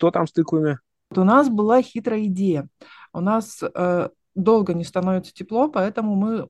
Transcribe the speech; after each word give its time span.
что 0.00 0.10
там 0.10 0.26
с 0.26 0.32
тыквами? 0.32 0.78
У 1.14 1.24
нас 1.24 1.50
была 1.50 1.82
хитрая 1.82 2.24
идея. 2.24 2.68
У 3.12 3.20
нас 3.20 3.62
э, 3.62 4.08
долго 4.34 4.72
не 4.72 4.84
становится 4.84 5.34
тепло, 5.34 5.68
поэтому 5.68 6.14
мы 6.14 6.48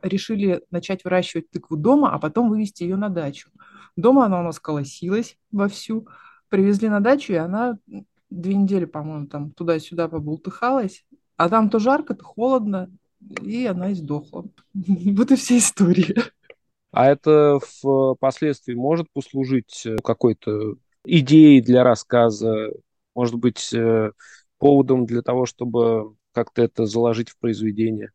решили 0.00 0.62
начать 0.70 1.02
выращивать 1.02 1.50
тыкву 1.50 1.76
дома, 1.76 2.14
а 2.14 2.20
потом 2.20 2.48
вывести 2.48 2.84
ее 2.84 2.94
на 2.94 3.08
дачу. 3.08 3.50
Дома 3.96 4.26
она 4.26 4.38
у 4.38 4.42
нас 4.44 4.60
колосилась 4.60 5.36
вовсю. 5.50 6.06
Привезли 6.48 6.88
на 6.88 7.00
дачу, 7.00 7.32
и 7.32 7.36
она 7.36 7.78
две 8.30 8.54
недели, 8.54 8.84
по-моему, 8.84 9.26
там 9.26 9.50
туда-сюда 9.50 10.06
побултыхалась. 10.06 11.04
А 11.36 11.48
там 11.48 11.70
то 11.70 11.80
жарко, 11.80 12.14
то 12.14 12.24
холодно, 12.24 12.92
и 13.42 13.66
она 13.66 13.92
издохла. 13.92 14.44
Вот 14.72 15.32
и 15.32 15.36
вся 15.36 15.58
история. 15.58 16.14
А 16.92 17.06
это 17.06 17.58
впоследствии 17.58 18.74
может 18.74 19.08
послужить 19.12 19.84
э, 19.84 19.96
какой-то 19.96 20.76
идеей 21.04 21.60
для 21.60 21.84
рассказа, 21.84 22.70
может 23.14 23.36
быть, 23.36 23.72
э, 23.72 24.12
поводом 24.58 25.06
для 25.06 25.22
того, 25.22 25.46
чтобы 25.46 26.16
как-то 26.32 26.62
это 26.62 26.86
заложить 26.86 27.30
в 27.30 27.38
произведение? 27.38 28.10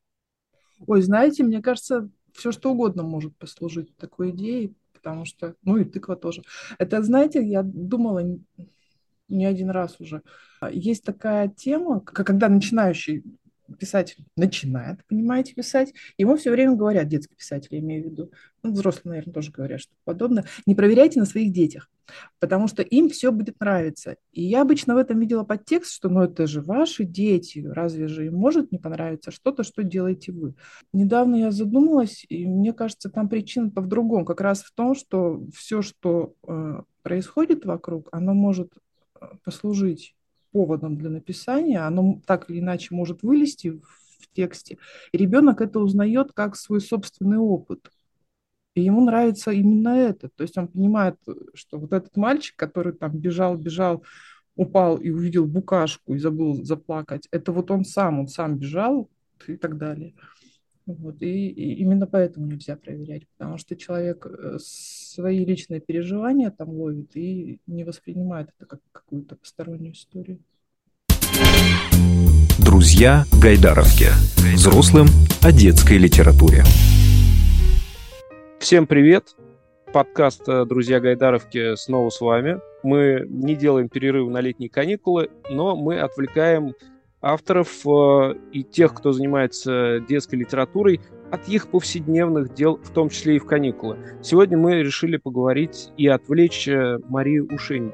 Ой, 0.88 1.02
знаете, 1.02 1.44
мне 1.44 1.62
кажется, 1.62 2.10
все 2.34 2.52
что 2.52 2.72
угодно 2.72 3.04
может 3.04 3.36
послужить 3.38 3.96
такой 3.98 4.32
идеей, 4.32 4.76
потому 4.94 5.26
что, 5.26 5.55
ну 5.63 5.77
и 5.77 5.86
тыква 5.86 6.16
тоже. 6.16 6.44
Это, 6.77 7.02
знаете, 7.04 7.46
я 7.46 7.63
думала 7.63 8.23
не 9.27 9.46
один 9.46 9.70
раз 9.70 9.99
уже. 9.99 10.21
Есть 10.71 11.04
такая 11.04 11.48
тема, 11.49 12.02
когда 12.02 12.49
начинающий 12.49 13.24
писатель 13.78 14.26
начинает, 14.36 15.05
понимаете, 15.08 15.54
писать, 15.54 15.94
ему 16.18 16.36
все 16.38 16.52
время 16.52 16.76
говорят, 16.76 17.08
детский 17.08 17.36
писатель, 17.36 17.70
я 17.72 17.80
имею 17.80 18.04
в 18.04 18.05
виду, 18.12 18.32
ну, 18.64 18.73
взрослые, 18.73 19.12
наверное, 19.12 19.34
тоже 19.34 19.52
говорят 19.52 19.82
что 19.82 19.94
подобное, 20.04 20.46
не 20.66 20.76
проверяйте 20.76 21.20
на 21.20 21.26
своих 21.26 21.52
детях, 21.52 21.90
потому 22.40 22.68
что 22.68 22.82
им 22.82 23.10
все 23.10 23.32
будет 23.32 23.60
нравиться. 23.60 24.18
И 24.32 24.44
я 24.44 24.62
обычно 24.62 24.96
в 24.96 24.98
этом 24.98 25.20
видела 25.20 25.44
подтекст, 25.44 25.94
что 25.94 26.10
ну 26.10 26.22
это 26.22 26.48
же 26.48 26.62
ваши 26.62 27.04
дети, 27.04 27.66
разве 27.66 28.08
же 28.08 28.27
им 28.27 28.36
может 28.36 28.71
не 28.71 28.77
понравиться 28.77 29.32
что-то, 29.32 29.63
что 29.63 29.84
делаете 29.84 30.32
вы. 30.32 30.55
Недавно 30.93 31.36
я 31.36 31.52
задумалась, 31.52 32.26
и 32.30 32.46
мне 32.46 32.74
кажется, 32.74 33.10
там 33.10 33.30
причина-то 33.30 33.82
в 33.82 33.88
другом, 33.88 34.26
как 34.26 34.41
раз 34.41 34.63
в 34.63 34.71
том, 34.74 34.96
что 34.96 35.43
все, 35.55 35.82
что 35.82 36.34
э, 36.48 36.82
происходит 37.04 37.65
вокруг, 37.65 38.10
оно 38.12 38.34
может 38.34 38.71
э, 39.21 39.26
послужить 39.43 40.15
поводом 40.52 40.98
для 40.98 41.10
написания, 41.10 41.80
оно 41.80 42.22
так 42.26 42.50
или 42.50 42.60
иначе 42.60 42.94
может 42.94 43.24
вылезти 43.24 43.70
в 43.70 44.34
тексте, 44.34 44.78
и 45.12 45.18
ребенок 45.18 45.62
это 45.62 45.80
узнает 45.80 46.32
как 46.34 46.55
свой 46.55 46.82
собственный 46.82 47.38
опыт. 47.38 47.92
И 48.76 48.82
ему 48.82 49.04
нравится 49.04 49.52
именно 49.52 49.90
это. 49.90 50.30
То 50.30 50.44
есть 50.44 50.58
он 50.58 50.68
понимает, 50.68 51.16
что 51.54 51.80
вот 51.80 51.92
этот 51.92 52.16
мальчик, 52.16 52.55
который 52.55 52.94
там 52.94 53.18
бежал, 53.18 53.58
бежал, 53.58 54.04
упал 54.55 54.98
и 54.98 55.10
увидел 55.10 55.46
букашку 55.46 56.16
и 56.16 56.20
забыл 56.20 56.64
заплакать, 56.64 57.27
это 57.32 57.52
вот 57.52 57.72
он 57.72 57.86
сам, 57.86 58.20
он 58.20 58.27
сам 58.27 58.58
бежал 58.58 59.10
и 59.48 59.55
так 59.55 59.77
далее. 59.77 60.14
Вот. 60.98 61.21
И, 61.21 61.49
и 61.49 61.76
именно 61.76 62.07
поэтому 62.07 62.48
нельзя 62.48 62.76
проверять, 62.76 63.27
потому 63.37 63.59
что 63.59 63.76
человек 63.76 64.25
э, 64.25 64.57
свои 64.59 65.46
личные 65.46 65.81
переживания 65.81 66.50
там 66.50 66.69
ловит 66.69 67.16
и 67.16 67.59
не 67.68 67.84
воспринимает 67.84 68.50
это 68.57 68.66
как 68.66 68.79
какую-то 68.91 69.35
постороннюю 69.35 69.94
историю. 69.94 70.40
Друзья 72.57 73.25
Гайдаровки. 73.40 74.07
Взрослым 74.56 75.06
о 75.44 75.51
детской 75.51 76.00
литературе. 76.00 76.63
Всем 78.59 78.88
привет! 78.88 79.35
Подкаст 79.94 80.50
э, 80.50 80.66
«Друзья 80.66 81.00
Гайдаровки» 81.00 81.75
снова 81.75 82.09
с 82.09 82.19
вами. 82.19 82.62
Мы 82.81 83.28
не 83.29 83.56
делаем 83.56 83.90
перерыв 83.90 84.28
на 84.29 84.41
летние 84.41 84.72
каникулы, 84.72 85.29
но 85.51 85.75
мы 85.75 86.00
отвлекаем 86.00 86.74
авторов 87.22 87.85
э, 87.85 88.35
и 88.51 88.63
тех, 88.63 88.94
кто 88.94 89.12
занимается 89.12 90.00
детской 90.00 90.35
литературой, 90.35 91.01
от 91.31 91.47
их 91.47 91.69
повседневных 91.69 92.53
дел, 92.53 92.78
в 92.78 92.90
том 92.91 93.09
числе 93.09 93.35
и 93.35 93.40
в 93.40 93.46
каникулы. 93.46 93.97
Сегодня 94.22 94.57
мы 94.57 94.75
решили 94.81 95.18
поговорить 95.18 95.91
и 95.97 96.08
отвлечь 96.08 96.68
э, 96.68 96.97
Марию 97.08 97.47
Ушинь, 97.53 97.91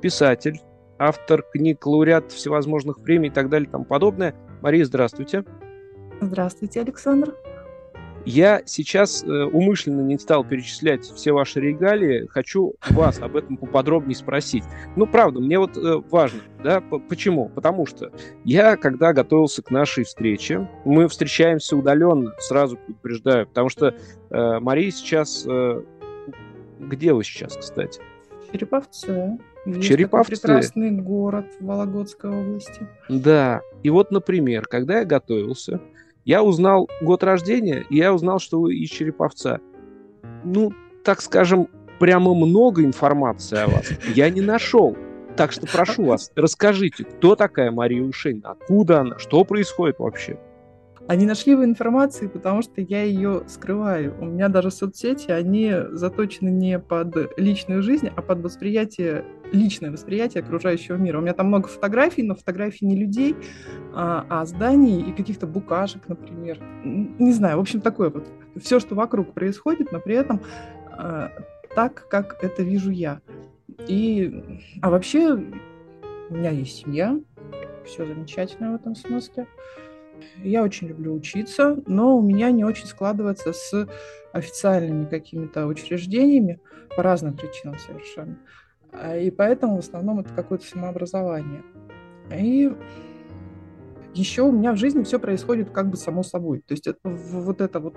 писатель, 0.00 0.60
автор 0.98 1.42
книг, 1.42 1.84
лауреат 1.84 2.32
всевозможных 2.32 3.02
премий 3.02 3.28
и 3.28 3.32
так 3.32 3.48
далее 3.48 3.68
и 3.68 3.70
тому 3.70 3.84
подобное. 3.84 4.34
Мария, 4.62 4.84
здравствуйте. 4.84 5.44
Здравствуйте, 6.20 6.80
Александр. 6.80 7.34
Я 8.24 8.62
сейчас 8.66 9.24
э, 9.24 9.26
умышленно 9.26 10.00
не 10.02 10.18
стал 10.18 10.44
перечислять 10.44 11.04
все 11.04 11.32
ваши 11.32 11.60
регалии. 11.60 12.26
Хочу 12.28 12.74
вас 12.90 13.20
об 13.20 13.36
этом 13.36 13.56
поподробнее 13.56 14.14
спросить. 14.14 14.64
Ну, 14.96 15.06
правда, 15.06 15.40
мне 15.40 15.58
вот 15.58 15.76
э, 15.76 16.02
важно, 16.10 16.40
да, 16.62 16.80
почему? 16.80 17.48
Потому 17.48 17.86
что 17.86 18.12
я, 18.44 18.76
когда 18.76 19.12
готовился 19.12 19.62
к 19.62 19.70
нашей 19.70 20.04
встрече, 20.04 20.68
мы 20.84 21.08
встречаемся 21.08 21.76
удаленно, 21.76 22.32
сразу 22.38 22.76
предупреждаю, 22.76 23.46
потому 23.46 23.68
что 23.68 23.94
э, 24.30 24.58
Мария 24.60 24.90
сейчас... 24.90 25.44
Э, 25.48 25.82
где 26.78 27.12
вы 27.12 27.22
сейчас, 27.22 27.56
кстати? 27.56 28.00
Череповце. 28.52 29.38
Есть 29.64 29.82
Череповце. 29.82 30.32
прекрасный 30.32 30.90
город 30.90 31.46
в 31.60 31.64
Вологодской 31.64 32.30
области. 32.30 32.86
Да. 33.08 33.62
И 33.82 33.90
вот, 33.90 34.10
например, 34.10 34.66
когда 34.66 34.98
я 35.00 35.04
готовился, 35.04 35.80
я 36.24 36.42
узнал 36.42 36.88
год 37.00 37.22
рождения, 37.24 37.84
и 37.90 37.96
я 37.96 38.12
узнал, 38.12 38.38
что 38.38 38.60
вы 38.60 38.74
из 38.76 38.90
Череповца. 38.90 39.60
Ну, 40.44 40.72
так 41.04 41.20
скажем, 41.20 41.68
прямо 41.98 42.34
много 42.34 42.84
информации 42.84 43.58
о 43.58 43.68
вас 43.68 43.90
я 44.14 44.30
не 44.30 44.40
нашел. 44.40 44.96
Так 45.36 45.52
что 45.52 45.66
прошу 45.66 46.04
вас, 46.04 46.30
расскажите, 46.36 47.04
кто 47.04 47.36
такая 47.36 47.70
Мария 47.70 48.02
Ушень, 48.02 48.42
откуда 48.44 49.00
она, 49.00 49.18
что 49.18 49.44
происходит 49.44 49.98
вообще? 49.98 50.38
Они 51.08 51.26
нашли 51.26 51.54
в 51.56 51.64
информации, 51.64 52.28
потому 52.28 52.62
что 52.62 52.80
я 52.80 53.02
ее 53.02 53.42
скрываю. 53.48 54.14
У 54.20 54.24
меня 54.24 54.48
даже 54.48 54.70
соцсети, 54.70 55.30
они 55.30 55.74
заточены 55.90 56.48
не 56.48 56.78
под 56.78 57.38
личную 57.38 57.82
жизнь, 57.82 58.08
а 58.14 58.22
под 58.22 58.40
восприятие, 58.40 59.24
личное 59.52 59.90
восприятие 59.90 60.44
окружающего 60.44 60.96
мира. 60.96 61.18
У 61.18 61.20
меня 61.20 61.34
там 61.34 61.48
много 61.48 61.68
фотографий, 61.68 62.22
но 62.22 62.36
фотографий 62.36 62.86
не 62.86 62.96
людей, 62.96 63.34
а, 63.94 64.24
а 64.28 64.44
зданий 64.46 65.02
и 65.02 65.12
каких-то 65.12 65.46
букашек, 65.46 66.08
например. 66.08 66.60
Не 66.84 67.32
знаю, 67.32 67.56
в 67.58 67.60
общем, 67.60 67.80
такое 67.80 68.10
вот. 68.10 68.28
Все, 68.62 68.78
что 68.78 68.94
вокруг 68.94 69.34
происходит, 69.34 69.90
но 69.90 69.98
при 69.98 70.14
этом 70.14 70.40
а, 70.92 71.32
так, 71.74 72.06
как 72.08 72.42
это 72.42 72.62
вижу 72.62 72.90
я. 72.90 73.20
И, 73.88 74.60
а 74.80 74.90
вообще, 74.90 75.34
у 75.34 76.34
меня 76.34 76.50
есть 76.50 76.76
семья, 76.76 77.18
все 77.84 78.06
замечательно 78.06 78.72
в 78.72 78.74
этом 78.76 78.94
смысле. 78.94 79.46
Я 80.42 80.62
очень 80.62 80.88
люблю 80.88 81.14
учиться, 81.14 81.82
но 81.86 82.16
у 82.16 82.22
меня 82.22 82.50
не 82.50 82.64
очень 82.64 82.86
складывается 82.86 83.52
с 83.52 83.88
официальными 84.32 85.06
какими-то 85.06 85.66
учреждениями 85.66 86.60
по 86.96 87.02
разным 87.02 87.36
причинам 87.36 87.78
совершенно. 87.78 88.38
А, 88.92 89.16
и 89.16 89.30
поэтому 89.30 89.76
в 89.76 89.80
основном 89.80 90.20
это 90.20 90.30
какое-то 90.34 90.66
самообразование. 90.66 91.62
И 92.34 92.72
еще 94.14 94.42
у 94.42 94.52
меня 94.52 94.72
в 94.72 94.76
жизни 94.76 95.04
все 95.04 95.18
происходит 95.18 95.70
как 95.70 95.88
бы 95.88 95.96
само 95.96 96.22
собой. 96.22 96.60
То 96.66 96.72
есть 96.72 96.86
это, 96.86 96.98
вот 97.04 97.60
это 97.60 97.80
вот 97.80 97.96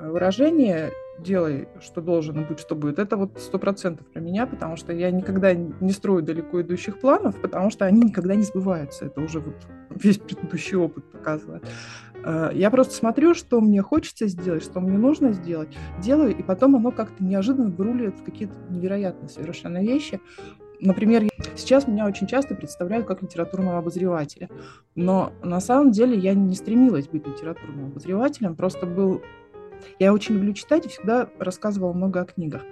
выражение 0.00 0.90
«делай, 1.22 1.68
что 1.80 2.00
должен, 2.00 2.44
быть, 2.44 2.58
что 2.58 2.74
будет», 2.74 2.98
это 2.98 3.16
вот 3.16 3.38
сто 3.38 3.58
процентов 3.58 4.06
про 4.06 4.20
меня, 4.20 4.46
потому 4.46 4.76
что 4.76 4.92
я 4.92 5.10
никогда 5.10 5.54
не 5.54 5.92
строю 5.92 6.22
далеко 6.22 6.60
идущих 6.62 6.98
планов, 6.98 7.40
потому 7.40 7.70
что 7.70 7.84
они 7.84 8.02
никогда 8.02 8.34
не 8.34 8.42
сбываются. 8.42 9.06
Это 9.06 9.20
уже 9.20 9.40
вот 9.40 9.54
весь 9.90 10.18
предыдущий 10.18 10.76
опыт 10.76 11.04
показывает. 11.10 11.64
Э, 12.24 12.50
я 12.52 12.70
просто 12.70 12.94
смотрю, 12.94 13.34
что 13.34 13.60
мне 13.60 13.82
хочется 13.82 14.26
сделать, 14.26 14.62
что 14.62 14.80
мне 14.80 14.98
нужно 14.98 15.32
сделать, 15.32 15.76
делаю, 16.00 16.36
и 16.36 16.42
потом 16.42 16.76
оно 16.76 16.90
как-то 16.90 17.22
неожиданно 17.22 17.70
выруливает 17.70 18.18
в 18.18 18.24
какие-то 18.24 18.54
невероятные 18.70 19.28
совершенно 19.28 19.82
вещи. 19.82 20.20
Например, 20.80 21.22
сейчас 21.54 21.86
меня 21.86 22.06
очень 22.06 22.26
часто 22.26 22.56
представляют 22.56 23.06
как 23.06 23.22
литературного 23.22 23.78
обозревателя, 23.78 24.48
но 24.96 25.32
на 25.42 25.60
самом 25.60 25.92
деле 25.92 26.18
я 26.18 26.34
не 26.34 26.56
стремилась 26.56 27.06
быть 27.06 27.26
литературным 27.26 27.86
обозревателем, 27.86 28.56
просто 28.56 28.86
был 28.86 29.22
я 29.98 30.12
очень 30.12 30.34
люблю 30.34 30.52
читать 30.52 30.86
и 30.86 30.88
всегда 30.88 31.28
рассказывала 31.38 31.92
много 31.92 32.20
о 32.20 32.24
книгах. 32.24 32.62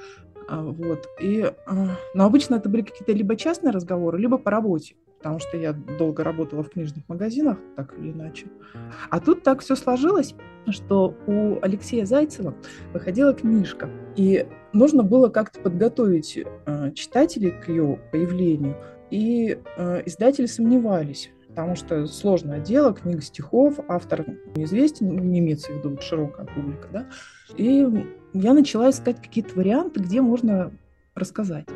А, 0.50 0.62
вот. 0.62 1.08
И, 1.20 1.42
а, 1.66 1.96
но 2.14 2.24
обычно 2.24 2.56
это 2.56 2.68
были 2.68 2.82
какие-то 2.82 3.12
либо 3.12 3.36
частные 3.36 3.72
разговоры, 3.72 4.18
либо 4.18 4.36
по 4.36 4.50
работе, 4.50 4.96
потому 5.18 5.38
что 5.38 5.56
я 5.56 5.72
долго 5.72 6.24
работала 6.24 6.64
в 6.64 6.70
книжных 6.70 7.08
магазинах, 7.08 7.58
так 7.76 7.96
или 7.96 8.10
иначе. 8.10 8.46
А 9.10 9.20
тут 9.20 9.44
так 9.44 9.60
все 9.60 9.76
сложилось, 9.76 10.34
что 10.68 11.14
у 11.26 11.58
Алексея 11.62 12.04
Зайцева 12.04 12.54
выходила 12.92 13.32
книжка, 13.32 13.88
и 14.16 14.46
нужно 14.72 15.04
было 15.04 15.28
как-то 15.28 15.60
подготовить 15.60 16.44
а, 16.66 16.90
читателей 16.90 17.52
к 17.52 17.68
ее 17.68 18.00
появлению, 18.10 18.76
и 19.10 19.58
издатели 20.06 20.46
сомневались, 20.46 21.30
потому 21.50 21.76
что 21.76 22.06
сложное 22.06 22.60
дело, 22.60 22.94
книга 22.94 23.20
стихов, 23.20 23.78
автор 23.88 24.24
неизвестен, 24.56 25.08
не 25.30 25.40
имеется 25.40 25.72
в 25.72 25.76
виду 25.76 25.98
широкая 26.00 26.46
публика, 26.46 26.88
да, 26.92 27.06
и 27.56 27.86
я 28.32 28.54
начала 28.54 28.90
искать 28.90 29.20
какие-то 29.20 29.54
варианты, 29.56 30.00
где 30.00 30.20
можно 30.20 30.72
рассказать. 31.14 31.66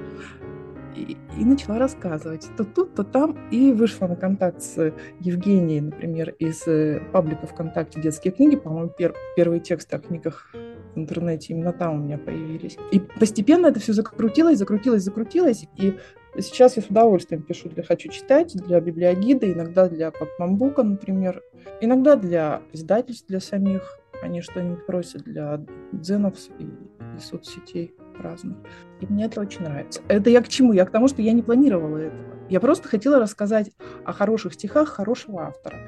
И, 0.96 1.16
и 1.36 1.44
начала 1.44 1.78
рассказывать. 1.78 2.48
То 2.56 2.64
тут, 2.64 2.94
то 2.94 3.02
там. 3.02 3.36
И 3.50 3.72
вышла 3.72 4.06
на 4.06 4.14
контакт 4.14 4.62
с 4.62 4.92
Евгенией, 5.18 5.80
например, 5.80 6.30
из 6.38 6.66
э, 6.68 7.00
паблика 7.12 7.48
ВКонтакте 7.48 8.00
«Детские 8.00 8.32
книги». 8.32 8.54
По-моему, 8.54 8.90
пер, 8.96 9.12
первые 9.34 9.58
тексты 9.58 9.96
о 9.96 9.98
книгах 9.98 10.54
в 10.94 10.98
интернете 10.98 11.52
именно 11.52 11.72
там 11.72 11.94
у 11.94 12.04
меня 12.04 12.18
появились. 12.18 12.76
И 12.92 13.00
постепенно 13.00 13.66
это 13.66 13.80
все 13.80 13.92
закрутилось, 13.92 14.58
закрутилось, 14.58 15.02
закрутилось. 15.02 15.66
И 15.76 15.98
сейчас 16.42 16.76
я 16.76 16.82
с 16.82 16.86
удовольствием 16.86 17.42
пишу 17.42 17.68
для 17.68 17.82
«Хочу 17.82 18.10
читать», 18.10 18.54
для 18.54 18.80
библиогида, 18.80 19.52
иногда 19.52 19.88
для 19.88 20.10
Папмамбука, 20.10 20.82
например. 20.82 21.42
Иногда 21.80 22.16
для 22.16 22.62
издательств, 22.72 23.26
для 23.28 23.40
самих. 23.40 23.98
Они 24.22 24.40
что-нибудь 24.40 24.86
просят 24.86 25.22
для 25.24 25.60
дзенов 25.92 26.34
и, 26.58 26.64
и 26.64 27.20
соцсетей 27.20 27.94
разных. 28.18 28.56
И 29.00 29.06
мне 29.06 29.26
это 29.26 29.40
очень 29.40 29.62
нравится. 29.62 30.00
Это 30.08 30.30
я 30.30 30.40
к 30.40 30.48
чему? 30.48 30.72
Я 30.72 30.86
к 30.86 30.90
тому, 30.90 31.08
что 31.08 31.20
я 31.20 31.32
не 31.32 31.42
планировала 31.42 31.98
этого. 31.98 32.34
Я 32.48 32.60
просто 32.60 32.88
хотела 32.88 33.18
рассказать 33.18 33.70
о 34.04 34.12
хороших 34.12 34.54
стихах 34.54 34.88
хорошего 34.88 35.46
автора. 35.46 35.78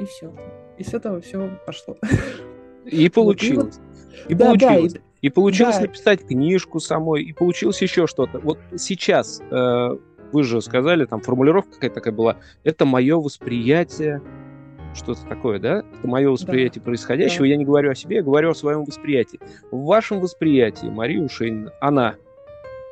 И 0.00 0.04
все. 0.04 0.34
И 0.78 0.84
с 0.84 0.94
этого 0.94 1.20
все 1.20 1.50
пошло. 1.66 1.96
И 2.84 3.08
получилось. 3.08 3.78
И 4.28 4.34
да, 4.34 4.46
получилось. 4.46 4.94
Да, 4.94 4.98
и... 4.98 5.02
и 5.22 5.30
получилось 5.30 5.76
да. 5.76 5.82
написать 5.82 6.26
книжку 6.26 6.80
самой, 6.80 7.22
и 7.22 7.32
получилось 7.32 7.80
еще 7.80 8.06
что-то. 8.06 8.40
Вот 8.40 8.58
сейчас 8.76 9.40
э, 9.50 9.96
вы 10.32 10.44
же 10.44 10.60
сказали, 10.60 11.06
там 11.06 11.20
формулировка 11.20 11.74
какая-то 11.74 11.94
такая 11.94 12.12
была, 12.12 12.36
это 12.64 12.84
мое 12.84 13.16
восприятие 13.16 14.20
что-то 14.94 15.24
такое, 15.26 15.58
да? 15.58 15.78
Это 15.98 16.06
мое 16.06 16.28
восприятие 16.30 16.80
да. 16.80 16.86
происходящего. 16.86 17.44
Да. 17.44 17.46
Я 17.46 17.56
не 17.56 17.64
говорю 17.64 17.92
о 17.92 17.94
себе, 17.94 18.16
я 18.16 18.22
говорю 18.22 18.50
о 18.50 18.54
своем 18.54 18.84
восприятии. 18.84 19.40
В 19.70 19.84
вашем 19.84 20.20
восприятии 20.20 20.86
Мария 20.86 21.22
Ушинина, 21.22 21.72
она 21.80 22.16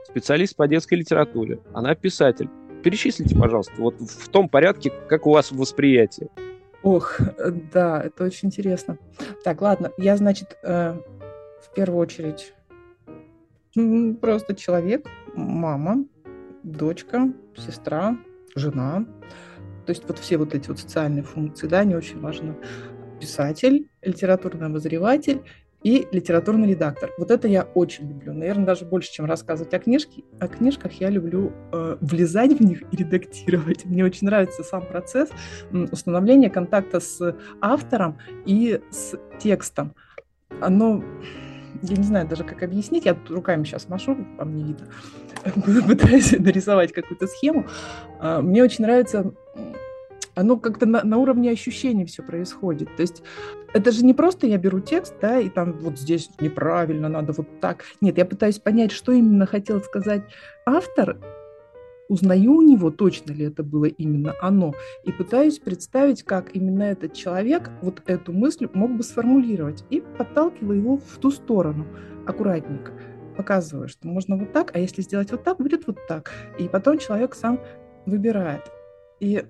специалист 0.05 0.57
по 0.57 0.67
детской 0.67 0.95
литературе, 0.95 1.61
она 1.75 1.95
писатель. 1.95 2.49
Перечислите, 2.83 3.37
пожалуйста, 3.37 3.75
вот 3.77 4.01
в 4.01 4.29
том 4.31 4.49
порядке, 4.49 4.91
как 5.09 5.27
у 5.27 5.33
вас 5.33 5.53
восприятие. 5.53 6.29
Ох, 6.83 7.21
да, 7.73 8.03
это 8.03 8.25
очень 8.25 8.49
интересно. 8.49 8.97
Так, 9.45 9.61
ладно, 9.61 9.93
я, 9.99 10.17
значит, 10.17 10.57
э, 10.63 10.97
в 11.63 11.75
первую 11.75 12.01
очередь 12.01 12.55
просто 14.21 14.55
человек, 14.55 15.07
мама, 15.35 16.05
дочка, 16.63 17.33
сестра, 17.57 18.17
жена, 18.55 19.07
то 19.87 19.91
есть 19.91 20.05
вот 20.07 20.19
все 20.19 20.37
вот 20.37 20.55
эти 20.55 20.69
вот 20.69 20.79
социальные 20.79 21.23
функции, 21.23 21.67
да, 21.67 21.81
они 21.81 21.95
очень 21.95 22.21
важны. 22.21 22.57
Писатель, 23.21 23.89
литературный 24.03 24.67
обозреватель 24.67 25.43
и 25.83 26.07
литературный 26.13 26.69
редактор. 26.69 27.11
Вот 27.19 27.31
это 27.31 27.49
я 27.49 27.63
очень 27.75 28.09
люблю. 28.09 28.33
Наверное, 28.33 28.67
даже 28.67 28.85
больше, 28.85 29.13
чем 29.13 29.25
рассказывать 29.25 29.73
о 29.73 29.79
книжке. 29.79 30.23
О 30.39 30.47
книжках 30.47 30.93
я 30.95 31.09
люблю 31.09 31.53
э, 31.73 31.97
влезать 32.01 32.59
в 32.59 32.63
них 32.63 32.83
и 32.93 32.97
редактировать. 32.97 33.85
Мне 33.85 34.05
очень 34.05 34.27
нравится 34.27 34.63
сам 34.63 34.87
процесс 34.87 35.31
установления 35.73 36.51
контакта 36.51 37.01
с 37.01 37.35
автором 37.61 38.19
и 38.47 38.81
с 38.91 39.19
текстом. 39.39 39.95
Оно 40.61 41.03
я 41.83 41.97
не 41.97 42.05
знаю 42.05 42.29
даже, 42.29 42.45
как 42.45 42.63
объяснить, 42.63 43.05
я 43.05 43.15
тут 43.15 43.31
руками 43.31 43.65
сейчас 43.65 43.89
машу, 43.89 44.17
вам 44.39 44.55
не 44.55 44.65
видно, 44.65 44.87
пытаюсь 45.87 46.33
нарисовать 46.33 46.93
какую-то 46.93 47.27
схему. 47.27 47.67
А, 48.19 48.41
мне 48.41 48.63
очень 48.63 48.85
нравится 48.85 49.33
оно 50.35 50.57
как-то 50.57 50.87
на, 50.87 51.03
на 51.05 51.19
уровне 51.19 51.51
ощущений 51.51 52.05
все 52.05 52.23
происходит. 52.23 52.95
То 52.97 53.03
есть 53.03 53.23
это 53.73 53.93
же 53.93 54.05
не 54.05 54.15
просто 54.15 54.47
я 54.47 54.59
беру 54.59 54.81
текст, 54.81 55.15
да, 55.21 55.39
и 55.39 55.49
там 55.49 55.73
вот 55.79 55.99
здесь 55.99 56.31
неправильно, 56.41 57.09
надо 57.09 57.33
вот 57.33 57.61
так. 57.61 57.85
Нет, 58.01 58.19
я 58.19 58.25
пытаюсь 58.25 58.59
понять, 58.59 58.93
что 58.93 59.13
именно 59.13 59.47
хотел 59.47 59.81
сказать 59.81 60.23
автор, 60.65 61.19
узнаю 62.11 62.57
у 62.57 62.63
него, 62.63 62.91
точно 62.91 63.33
ли 63.33 63.47
это 63.47 63.63
было 63.63 63.87
именно 63.87 64.35
оно, 64.43 64.75
и 65.05 65.13
пытаюсь 65.13 65.59
представить, 65.59 66.25
как 66.25 66.55
именно 66.55 66.83
этот 66.83 67.15
человек 67.15 67.71
вот 67.81 68.03
эту 68.07 68.33
мысль 68.33 68.69
мог 68.75 68.95
бы 68.97 69.03
сформулировать, 69.03 69.85
и 69.89 70.03
подталкиваю 70.19 70.79
его 70.79 70.97
в 70.99 71.19
ту 71.19 71.31
сторону 71.31 71.87
аккуратненько 72.27 72.93
показываю, 73.37 73.89
что 73.89 74.07
можно 74.07 74.37
вот 74.37 74.53
так, 74.53 74.77
а 74.77 74.79
если 74.79 75.01
сделать 75.01 75.31
вот 75.31 75.45
так, 75.45 75.57
будет 75.57 75.87
вот 75.87 75.97
так. 76.07 76.31
И 76.59 76.69
потом 76.69 76.99
человек 76.99 77.35
сам 77.35 77.59
выбирает. 78.05 78.71
И 79.19 79.43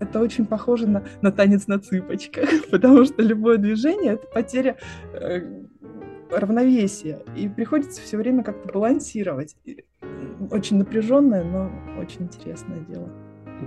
это 0.00 0.20
очень 0.20 0.46
похоже 0.46 0.88
на, 0.88 1.04
на 1.22 1.30
танец 1.30 1.68
на 1.68 1.78
цыпочках, 1.78 2.48
потому 2.70 3.04
что 3.04 3.22
любое 3.22 3.58
движение— 3.58 4.12
это 4.14 4.26
потеря 4.26 4.76
э, 5.12 5.42
равновесия, 6.32 7.22
и 7.36 7.48
приходится 7.48 8.00
все 8.02 8.16
время 8.16 8.42
как-то 8.42 8.72
балансировать. 8.72 9.56
Очень 10.50 10.78
напряженное, 10.78 11.44
но 11.44 11.70
очень 12.00 12.22
интересное 12.22 12.80
дело. 12.80 13.08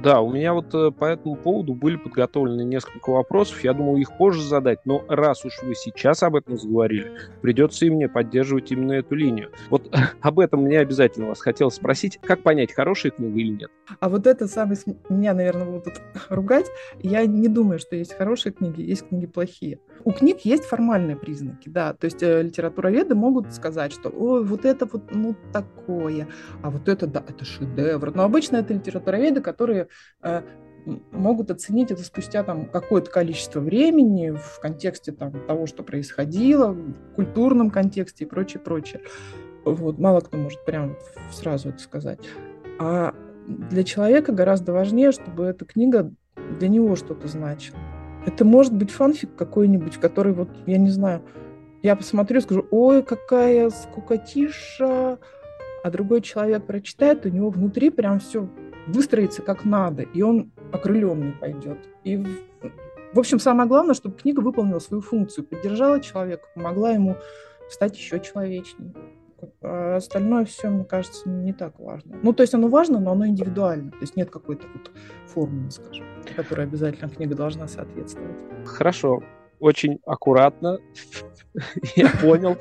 Да, 0.01 0.21
у 0.21 0.31
меня 0.31 0.53
вот 0.53 0.73
э, 0.73 0.91
по 0.91 1.05
этому 1.05 1.35
поводу 1.35 1.75
были 1.75 1.97
подготовлены 1.97 2.63
несколько 2.63 3.11
вопросов. 3.11 3.63
Я 3.63 3.73
думал 3.73 3.97
их 3.97 4.17
позже 4.17 4.41
задать, 4.41 4.79
но 4.85 5.05
раз 5.07 5.45
уж 5.45 5.61
вы 5.61 5.75
сейчас 5.75 6.23
об 6.23 6.35
этом 6.35 6.57
заговорили, 6.57 7.11
придется 7.41 7.85
и 7.85 7.89
мне 7.91 8.09
поддерживать 8.09 8.71
именно 8.71 8.93
эту 8.93 9.13
линию. 9.15 9.51
Вот 9.69 9.93
об 10.21 10.39
этом 10.39 10.63
мне 10.63 10.79
обязательно 10.79 11.27
вас 11.27 11.41
хотел 11.41 11.69
спросить, 11.69 12.19
как 12.21 12.41
понять, 12.41 12.73
хорошая 12.73 13.11
книга 13.11 13.39
или 13.39 13.51
нет? 13.51 13.71
А 13.99 14.09
вот 14.09 14.25
это 14.25 14.47
самое... 14.47 14.77
Меня, 15.09 15.33
наверное, 15.33 15.65
будут 15.65 16.01
ругать. 16.29 16.65
Я 16.99 17.25
не 17.25 17.47
думаю, 17.47 17.77
что 17.77 17.95
есть 17.95 18.13
хорошие 18.13 18.51
книги, 18.51 18.81
есть 18.81 19.07
книги 19.07 19.27
плохие. 19.27 19.79
У 20.03 20.11
книг 20.11 20.39
есть 20.43 20.65
формальные 20.65 21.17
признаки, 21.17 21.69
да. 21.69 21.93
То 21.93 22.05
есть 22.05 22.23
э, 22.23 22.41
литературоведы 22.41 23.13
могут 23.13 23.53
сказать, 23.53 23.93
что 23.93 24.09
ой, 24.09 24.43
вот 24.43 24.65
это 24.65 24.87
вот, 24.91 25.03
ну, 25.11 25.35
такое, 25.51 26.27
а 26.61 26.71
вот 26.71 26.89
это, 26.89 27.05
да, 27.05 27.23
это 27.27 27.45
шедевр. 27.45 28.11
Но 28.15 28.23
обычно 28.23 28.57
это 28.57 28.73
литературоведы, 28.73 29.41
которые 29.41 29.82
э, 30.21 30.41
могут 30.85 31.51
оценить 31.51 31.91
это 31.91 32.03
спустя 32.03 32.43
там 32.43 32.65
какое-то 32.65 33.09
количество 33.09 33.59
времени 33.59 34.31
в 34.31 34.59
контексте 34.61 35.11
там, 35.11 35.45
того, 35.47 35.65
что 35.65 35.83
происходило, 35.83 36.71
в 36.71 37.15
культурном 37.15 37.69
контексте 37.69 38.25
и 38.25 38.27
прочее, 38.27 38.61
прочее. 38.61 39.01
Вот, 39.65 39.97
мало 39.97 40.19
кто 40.19 40.37
может 40.37 40.63
прям 40.65 40.97
сразу 41.31 41.69
это 41.69 41.79
сказать. 41.79 42.19
А 42.79 43.13
для 43.47 43.83
человека 43.83 44.31
гораздо 44.31 44.73
важнее, 44.73 45.11
чтобы 45.11 45.45
эта 45.45 45.65
книга 45.65 46.11
для 46.59 46.67
него 46.67 46.95
что-то 46.95 47.27
значила. 47.27 47.79
Это 48.25 48.45
может 48.45 48.73
быть 48.73 48.91
фанфик 48.91 49.35
какой-нибудь, 49.35 49.97
который 49.97 50.33
вот, 50.33 50.49
я 50.65 50.77
не 50.77 50.89
знаю, 50.89 51.23
я 51.81 51.95
посмотрю 51.95 52.39
и 52.39 52.41
скажу, 52.41 52.65
ой, 52.71 53.03
какая 53.03 53.69
скукотиша, 53.69 55.19
а 55.83 55.91
другой 55.91 56.21
человек 56.21 56.65
прочитает, 56.65 57.25
у 57.25 57.29
него 57.29 57.49
внутри 57.49 57.89
прям 57.89 58.19
все 58.19 58.47
выстроится 58.87 59.41
как 59.41 59.65
надо, 59.65 60.03
и 60.03 60.21
он 60.21 60.51
окрыленный 60.71 61.33
пойдет. 61.33 61.77
И, 62.03 62.17
в 63.13 63.19
общем, 63.19 63.39
самое 63.39 63.67
главное, 63.67 63.93
чтобы 63.93 64.17
книга 64.17 64.39
выполнила 64.39 64.79
свою 64.79 65.01
функцию, 65.01 65.45
поддержала 65.45 65.99
человека, 65.99 66.47
помогла 66.55 66.91
ему 66.91 67.17
стать 67.69 67.97
еще 67.97 68.19
человечнее. 68.19 68.93
А 69.61 69.97
остальное 69.97 70.45
все, 70.45 70.69
мне 70.69 70.85
кажется, 70.85 71.29
не 71.29 71.53
так 71.53 71.77
важно. 71.79 72.17
Ну, 72.23 72.33
то 72.33 72.43
есть 72.43 72.53
оно 72.53 72.69
важно, 72.69 72.99
но 72.99 73.11
оно 73.11 73.27
индивидуально. 73.27 73.91
То 73.91 73.97
есть 74.01 74.15
нет 74.15 74.29
какой-то 74.29 74.65
вот 74.73 74.91
формулы, 75.27 75.69
скажем 75.71 76.05
которой 76.35 76.65
обязательно 76.65 77.09
книга 77.09 77.35
должна 77.35 77.67
соответствовать. 77.67 78.37
Хорошо, 78.65 79.21
очень 79.59 79.99
аккуратно, 80.05 80.79
я 81.95 82.09
понял. 82.21 82.57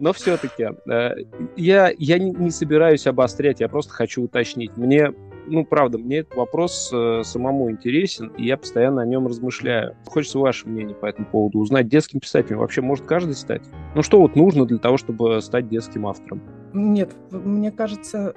Но 0.00 0.12
все-таки 0.12 0.68
э, 0.90 1.10
я, 1.56 1.92
я 1.98 2.18
не 2.18 2.50
собираюсь 2.50 3.06
обострять, 3.06 3.60
я 3.60 3.68
просто 3.68 3.92
хочу 3.92 4.22
уточнить. 4.24 4.76
Мне, 4.76 5.12
ну, 5.46 5.64
правда, 5.64 5.98
мне 5.98 6.18
этот 6.18 6.34
вопрос 6.36 6.90
э, 6.92 7.22
самому 7.22 7.70
интересен, 7.70 8.28
и 8.38 8.46
я 8.46 8.56
постоянно 8.56 9.02
о 9.02 9.06
нем 9.06 9.26
размышляю. 9.26 9.96
Хочется 10.06 10.38
ваше 10.38 10.68
мнение 10.68 10.96
по 10.96 11.06
этому 11.06 11.28
поводу 11.28 11.58
узнать. 11.58 11.88
Детским 11.88 12.20
писателем 12.20 12.58
вообще 12.60 12.80
может 12.80 13.04
каждый 13.04 13.34
стать? 13.34 13.62
Ну, 13.94 14.02
что 14.02 14.20
вот 14.20 14.36
нужно 14.36 14.64
для 14.64 14.78
того, 14.78 14.96
чтобы 14.96 15.40
стать 15.42 15.68
детским 15.68 16.06
автором? 16.06 16.42
Нет, 16.72 17.10
мне 17.30 17.70
кажется, 17.70 18.34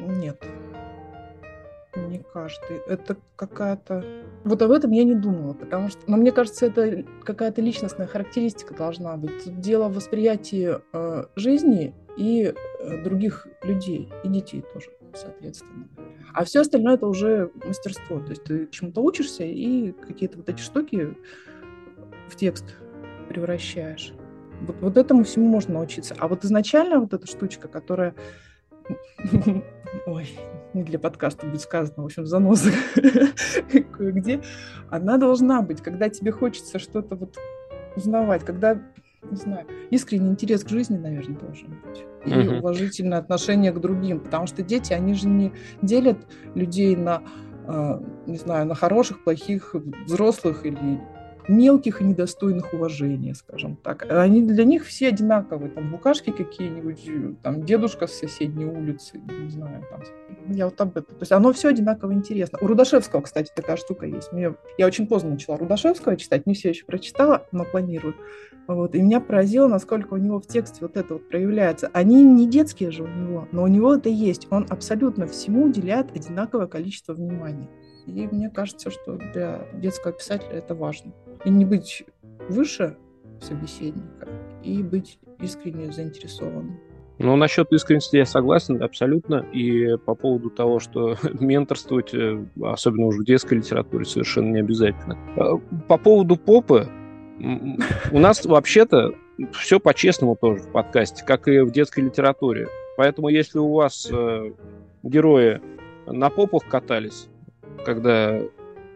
нет 0.00 0.42
не 1.96 2.18
каждый. 2.18 2.78
Это 2.86 3.16
какая-то... 3.36 4.04
Вот 4.44 4.62
об 4.62 4.70
этом 4.70 4.90
я 4.92 5.04
не 5.04 5.14
думала, 5.14 5.54
потому 5.54 5.88
что... 5.88 6.00
Но 6.06 6.16
мне 6.16 6.32
кажется, 6.32 6.66
это 6.66 7.04
какая-то 7.24 7.60
личностная 7.60 8.06
характеристика 8.06 8.74
должна 8.74 9.16
быть. 9.16 9.60
дело 9.60 9.88
в 9.88 9.94
восприятии 9.94 10.76
э, 10.92 11.24
жизни 11.36 11.94
и 12.16 12.52
э, 12.80 13.02
других 13.02 13.46
людей, 13.62 14.12
и 14.22 14.28
детей 14.28 14.64
тоже, 14.72 14.90
соответственно. 15.14 15.88
А 16.32 16.44
все 16.44 16.60
остальное 16.60 16.94
это 16.94 17.06
уже 17.06 17.50
мастерство. 17.64 18.20
То 18.20 18.30
есть 18.30 18.44
ты 18.44 18.68
чему-то 18.70 19.00
учишься 19.00 19.44
и 19.44 19.92
какие-то 19.92 20.38
вот 20.38 20.48
эти 20.48 20.60
штуки 20.60 21.14
в 22.28 22.36
текст 22.36 22.76
превращаешь. 23.28 24.12
Вот, 24.62 24.76
вот 24.80 24.96
этому 24.96 25.24
всему 25.24 25.48
можно 25.48 25.74
научиться. 25.74 26.14
А 26.18 26.28
вот 26.28 26.44
изначально 26.44 27.00
вот 27.00 27.12
эта 27.12 27.26
штучка, 27.26 27.68
которая 27.68 28.14
ой, 30.06 30.28
не 30.72 30.82
для 30.82 30.98
подкаста 30.98 31.46
будет 31.46 31.60
сказано, 31.60 32.02
в 32.02 32.06
общем, 32.06 32.26
заноза 32.26 32.70
кое-где, 33.92 34.40
она 34.90 35.18
должна 35.18 35.62
быть, 35.62 35.82
когда 35.82 36.08
тебе 36.08 36.32
хочется 36.32 36.78
что-то 36.78 37.16
вот 37.16 37.36
узнавать, 37.96 38.44
когда, 38.44 38.80
не 39.30 39.36
знаю, 39.36 39.66
искренний 39.90 40.30
интерес 40.30 40.64
к 40.64 40.68
жизни, 40.68 40.96
наверное, 40.96 41.38
должен 41.38 41.68
быть. 41.84 42.04
и 42.26 42.48
угу. 42.48 42.58
уважительное 42.58 43.18
отношение 43.18 43.72
к 43.72 43.80
другим, 43.80 44.20
потому 44.20 44.46
что 44.46 44.62
дети, 44.62 44.92
они 44.92 45.14
же 45.14 45.28
не 45.28 45.52
делят 45.82 46.18
людей 46.54 46.96
на, 46.96 47.22
э, 47.66 48.00
не 48.26 48.36
знаю, 48.36 48.66
на 48.66 48.74
хороших, 48.74 49.22
плохих, 49.24 49.74
взрослых 50.06 50.66
или 50.66 51.00
мелких 51.48 52.00
и 52.00 52.04
недостойных 52.04 52.72
уважения, 52.72 53.34
скажем 53.34 53.76
так. 53.76 54.06
Они 54.10 54.42
для 54.42 54.64
них 54.64 54.84
все 54.84 55.08
одинаковые, 55.08 55.70
там 55.70 55.90
букашки 55.90 56.30
какие-нибудь, 56.30 57.42
там 57.42 57.64
дедушка 57.64 58.06
с 58.06 58.14
соседней 58.14 58.66
улицы, 58.66 59.18
не 59.18 59.50
знаю, 59.50 59.84
там. 59.90 60.00
Я 60.48 60.66
вот 60.66 60.80
об 60.80 60.96
этом. 60.96 61.14
То 61.16 61.22
есть 61.22 61.32
оно 61.32 61.52
все 61.52 61.68
одинаково 61.68 62.12
интересно. 62.12 62.58
У 62.60 62.66
Рудашевского, 62.66 63.22
кстати, 63.22 63.50
такая 63.54 63.76
штука 63.76 64.06
есть. 64.06 64.32
Мне, 64.32 64.54
я 64.78 64.86
очень 64.86 65.06
поздно 65.06 65.30
начала 65.30 65.56
Рудашевского 65.56 66.16
читать, 66.16 66.46
не 66.46 66.54
все 66.54 66.70
еще 66.70 66.84
прочитала, 66.84 67.46
но 67.52 67.64
планирую. 67.64 68.14
Вот, 68.66 68.94
и 68.94 69.02
меня 69.02 69.20
поразило, 69.20 69.68
насколько 69.68 70.14
у 70.14 70.16
него 70.16 70.40
в 70.40 70.46
тексте 70.46 70.78
вот 70.80 70.96
это 70.96 71.14
вот 71.14 71.28
проявляется. 71.28 71.90
Они 71.92 72.24
не 72.24 72.48
детские 72.48 72.90
же 72.90 73.02
у 73.02 73.06
него, 73.06 73.46
но 73.52 73.62
у 73.62 73.66
него 73.66 73.94
это 73.94 74.08
есть. 74.08 74.46
Он 74.50 74.66
абсолютно 74.70 75.26
всему 75.26 75.64
уделяет 75.64 76.16
одинаковое 76.16 76.66
количество 76.66 77.12
внимания. 77.12 77.68
И 78.06 78.26
мне 78.26 78.50
кажется, 78.50 78.90
что 78.90 79.16
для 79.16 79.66
детского 79.74 80.12
писателя 80.12 80.52
это 80.52 80.74
важно. 80.74 81.12
И 81.44 81.50
не 81.50 81.64
быть 81.64 82.04
выше 82.48 82.96
собеседника, 83.40 84.28
и 84.62 84.82
быть 84.82 85.18
искренне 85.40 85.92
заинтересованным. 85.92 86.78
Ну, 87.18 87.36
насчет 87.36 87.72
искренности 87.72 88.16
я 88.16 88.26
согласен 88.26 88.82
абсолютно. 88.82 89.46
И 89.52 89.96
по 90.04 90.14
поводу 90.14 90.50
того, 90.50 90.80
что 90.80 91.16
менторствовать, 91.40 92.12
э, 92.12 92.44
особенно 92.62 93.06
уже 93.06 93.20
в 93.20 93.24
детской 93.24 93.54
литературе, 93.54 94.04
совершенно 94.04 94.52
не 94.52 94.60
обязательно. 94.60 95.16
Э, 95.36 95.58
по 95.86 95.96
поводу 95.96 96.36
попы, 96.36 96.88
у 98.10 98.18
нас 98.18 98.44
вообще-то 98.44 99.14
все 99.52 99.80
по-честному 99.80 100.36
тоже 100.36 100.62
в 100.62 100.72
подкасте, 100.72 101.24
как 101.24 101.48
и 101.48 101.60
в 101.60 101.70
детской 101.70 102.00
литературе. 102.00 102.68
Поэтому 102.96 103.28
если 103.28 103.58
у 103.58 103.72
вас 103.72 104.08
э, 104.10 104.52
герои 105.02 105.60
на 106.06 106.30
попах 106.30 106.66
катались, 106.68 107.28
когда 107.84 108.40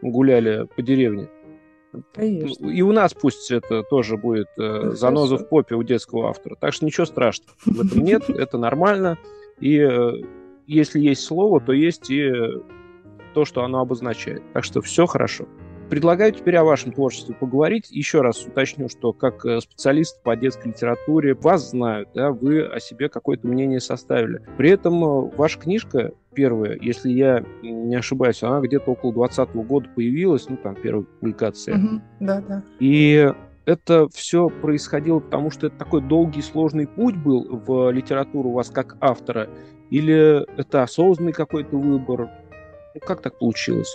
гуляли 0.02 0.66
по 0.76 0.82
деревне. 0.82 1.28
Конечно. 2.14 2.66
И 2.66 2.83
у 2.83 2.92
нас 2.92 3.14
пусть 3.14 3.50
это 3.50 3.83
тоже 3.83 4.16
будет 4.16 4.49
э, 4.59 4.90
заноза 4.92 5.38
в 5.38 5.49
попе 5.49 5.75
у 5.75 5.83
детского 5.83 6.28
автора. 6.28 6.57
Так 6.61 6.73
что 6.73 6.85
ничего 6.85 7.07
страшного 7.07 7.54
в 7.64 7.80
этом 7.80 8.04
нет, 8.04 8.25
это 8.28 8.59
нормально. 8.59 9.18
И 9.61 9.78
э, 9.78 10.12
если 10.66 11.00
есть 11.00 11.23
слово, 11.23 11.61
то 11.61 11.73
есть 11.73 12.11
и 12.11 12.30
то, 13.35 13.45
что 13.45 13.62
оно 13.62 13.80
обозначает. 13.80 14.42
Так 14.52 14.64
что 14.64 14.80
все 14.83 15.07
хорошо. 15.07 15.47
Предлагаю 15.90 16.33
теперь 16.33 16.57
о 16.57 16.64
вашем 16.64 16.92
творчестве 16.92 17.35
поговорить. 17.35 17.90
Еще 17.90 18.21
раз 18.21 18.45
уточню, 18.45 18.90
что 18.90 19.14
как 19.14 19.45
э, 19.47 19.61
специалист 19.61 20.23
по 20.23 20.37
детской 20.37 20.68
литературе 20.68 21.35
вас 21.35 21.71
знают, 21.71 22.11
да, 22.14 22.30
вы 22.30 22.62
о 22.62 22.78
себе 22.78 23.09
какое-то 23.09 23.47
мнение 23.47 23.80
составили. 23.80 24.42
При 24.59 24.71
этом 24.71 25.02
э, 25.02 25.30
ваша 25.37 25.59
книжка 25.59 26.12
первая, 26.35 26.78
если 26.80 27.11
я 27.11 27.42
не 27.62 27.97
ошибаюсь, 27.97 28.42
она 28.42 28.61
где-то 28.61 28.90
около 28.90 29.14
2020 29.14 29.54
года 29.66 29.88
появилась, 29.95 30.49
ну 30.49 30.59
там 30.59 30.75
первая 30.75 31.04
публикация. 31.04 31.76
Угу, 31.76 32.00
да, 32.21 32.40
да. 32.42 32.62
И 32.80 33.33
это 33.64 34.09
все 34.12 34.50
происходило 34.50 35.21
потому, 35.21 35.50
что 35.50 35.68
это 35.68 35.76
такой 35.76 36.02
долгий 36.02 36.42
сложный 36.42 36.87
путь 36.87 37.16
был 37.16 37.47
в 37.66 37.90
литературу 37.90 38.50
у 38.50 38.52
вас 38.52 38.68
как 38.68 38.97
автора, 39.00 39.49
или 39.90 40.47
это 40.59 40.83
осознанный 40.83 41.33
какой-то 41.33 41.76
выбор? 41.76 42.28
Ну, 42.95 43.00
как 43.00 43.23
так 43.23 43.38
получилось? 43.38 43.95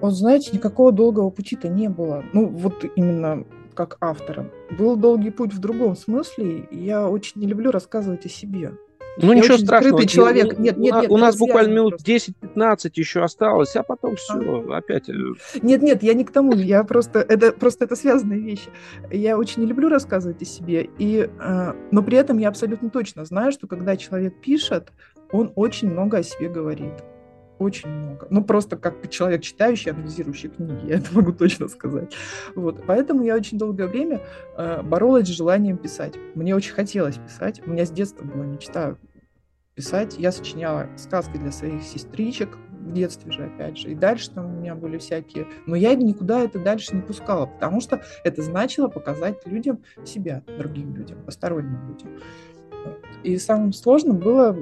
Вот 0.00 0.12
знаете, 0.12 0.50
никакого 0.52 0.92
долгого 0.92 1.30
пути-то 1.30 1.68
не 1.68 1.88
было. 1.88 2.24
Ну, 2.32 2.46
вот 2.48 2.84
именно 2.96 3.44
как 3.74 3.96
автора. 4.00 4.50
Был 4.78 4.96
долгий 4.96 5.30
путь 5.30 5.52
в 5.52 5.58
другом 5.58 5.96
смысле, 5.96 6.66
я 6.70 7.08
очень 7.08 7.40
не 7.40 7.46
люблю 7.46 7.70
рассказывать 7.70 8.24
о 8.24 8.28
себе. 8.28 8.72
Ну, 9.16 9.32
я 9.32 9.38
ничего 9.38 9.58
страшного. 9.58 10.06
человек. 10.06 10.58
Нет, 10.58 10.76
нет, 10.76 10.94
нет. 11.02 11.10
У 11.10 11.16
нас 11.16 11.36
буквально 11.36 11.72
минут 11.72 12.00
10-15 12.04 12.90
еще 12.94 13.22
осталось, 13.22 13.76
а 13.76 13.82
потом 13.84 14.16
все, 14.16 14.34
а. 14.34 14.78
опять... 14.78 15.08
Э, 15.08 15.12
нет, 15.62 15.82
нет, 15.82 16.02
я 16.02 16.14
не 16.14 16.24
к 16.24 16.32
тому. 16.32 16.52
Я 16.54 16.82
просто... 16.82 17.20
Это 17.20 17.52
просто 17.52 17.84
это 17.84 17.94
связанные 17.94 18.40
вещи. 18.40 18.70
Я 19.12 19.38
очень 19.38 19.62
не 19.62 19.68
люблю 19.68 19.88
рассказывать 19.88 20.42
о 20.42 20.44
себе, 20.44 20.88
и, 20.98 21.28
э, 21.28 21.72
но 21.92 22.02
при 22.02 22.18
этом 22.18 22.38
я 22.38 22.48
абсолютно 22.48 22.90
точно 22.90 23.24
знаю, 23.24 23.52
что 23.52 23.68
когда 23.68 23.96
человек 23.96 24.40
пишет, 24.40 24.92
он 25.30 25.52
очень 25.54 25.90
много 25.90 26.18
о 26.18 26.22
себе 26.24 26.48
говорит 26.48 26.94
очень 27.58 27.88
много. 27.88 28.26
Ну, 28.30 28.44
просто 28.44 28.76
как 28.76 29.08
человек, 29.10 29.42
читающий, 29.42 29.92
анализирующий 29.92 30.50
книги, 30.50 30.80
я 30.86 30.96
это 30.96 31.14
могу 31.14 31.32
точно 31.32 31.68
сказать. 31.68 32.14
Вот. 32.54 32.84
Поэтому 32.86 33.22
я 33.22 33.36
очень 33.36 33.58
долгое 33.58 33.86
время 33.86 34.20
э, 34.56 34.82
боролась 34.82 35.26
с 35.26 35.30
желанием 35.30 35.76
писать. 35.76 36.14
Мне 36.34 36.54
очень 36.54 36.74
хотелось 36.74 37.16
писать. 37.16 37.62
У 37.66 37.70
меня 37.70 37.84
с 37.84 37.90
детства 37.90 38.24
была 38.24 38.44
мечта 38.44 38.96
писать. 39.74 40.16
Я 40.18 40.32
сочиняла 40.32 40.88
сказки 40.96 41.36
для 41.36 41.52
своих 41.52 41.82
сестричек 41.82 42.56
в 42.84 42.92
детстве 42.92 43.32
же, 43.32 43.44
опять 43.44 43.78
же. 43.78 43.90
И 43.90 43.94
дальше 43.94 44.30
там 44.30 44.46
у 44.46 44.60
меня 44.60 44.74
были 44.74 44.98
всякие... 44.98 45.46
Но 45.66 45.74
я 45.74 45.94
никуда 45.94 46.40
это 46.40 46.58
дальше 46.58 46.94
не 46.94 47.02
пускала, 47.02 47.46
потому 47.46 47.80
что 47.80 48.02
это 48.24 48.42
значило 48.42 48.88
показать 48.88 49.46
людям 49.46 49.80
себя, 50.04 50.42
другим 50.58 50.94
людям, 50.94 51.22
посторонним 51.24 51.88
людям. 51.88 52.20
И 53.22 53.38
самым 53.38 53.72
сложным 53.72 54.18
было 54.18 54.56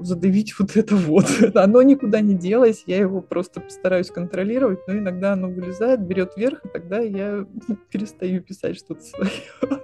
задавить 0.00 0.58
вот 0.58 0.76
это 0.76 0.94
вот. 0.96 1.26
Оно 1.54 1.82
никуда 1.82 2.20
не 2.20 2.34
делось, 2.34 2.84
я 2.86 2.98
его 2.98 3.20
просто 3.20 3.60
постараюсь 3.60 4.10
контролировать, 4.10 4.80
но 4.86 4.94
иногда 4.94 5.32
оно 5.32 5.48
вылезает, 5.48 6.00
берет 6.00 6.36
вверх, 6.36 6.64
и 6.64 6.68
тогда 6.68 7.00
я 7.00 7.46
перестаю 7.90 8.42
писать 8.42 8.76
что-то 8.76 9.02
свое. 9.02 9.30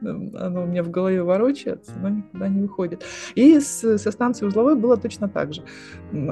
Оно 0.00 0.62
у 0.62 0.66
меня 0.66 0.84
в 0.84 0.90
голове 0.90 1.24
ворочается, 1.24 1.92
но 2.00 2.08
никуда 2.08 2.46
не 2.48 2.62
выходит. 2.62 3.04
И 3.34 3.58
с, 3.58 3.98
со 3.98 4.12
станцией 4.12 4.48
узловой 4.48 4.76
было 4.76 4.96
точно 4.96 5.28
так 5.28 5.52
же. 5.52 5.62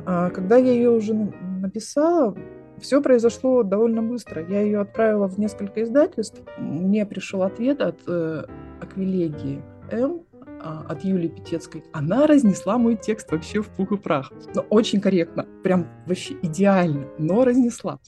А 0.07 0.31
когда 0.31 0.57
я 0.57 0.73
ее 0.73 0.91
уже 0.91 1.15
написала, 1.15 2.37
все 2.79 3.03
произошло 3.03 3.65
довольно 3.65 4.03
быстро. 4.03 4.47
Я 4.47 4.61
ее 4.61 4.81
отправила 4.81 5.27
в 5.27 5.39
несколько 5.39 5.83
издательств. 5.83 6.41
Мне 6.59 7.07
пришел 7.07 7.43
ответ 7.43 7.81
от 7.81 7.99
э, 8.07 8.45
Аквилегии 8.81 9.63
М, 9.91 10.23
от 10.61 11.05
Юлии 11.05 11.29
Петецкой, 11.29 11.85
она 11.93 12.27
разнесла 12.27 12.79
мой 12.79 12.97
текст 12.97 13.31
вообще 13.31 13.63
в 13.63 13.69
пух 13.69 13.93
и 13.93 13.97
прах. 13.97 14.33
Но 14.55 14.63
очень 14.63 15.01
корректно, 15.01 15.47
прям 15.63 15.87
вообще 16.07 16.35
идеально, 16.43 17.09
но 17.19 17.45
разнесла. 17.45 17.99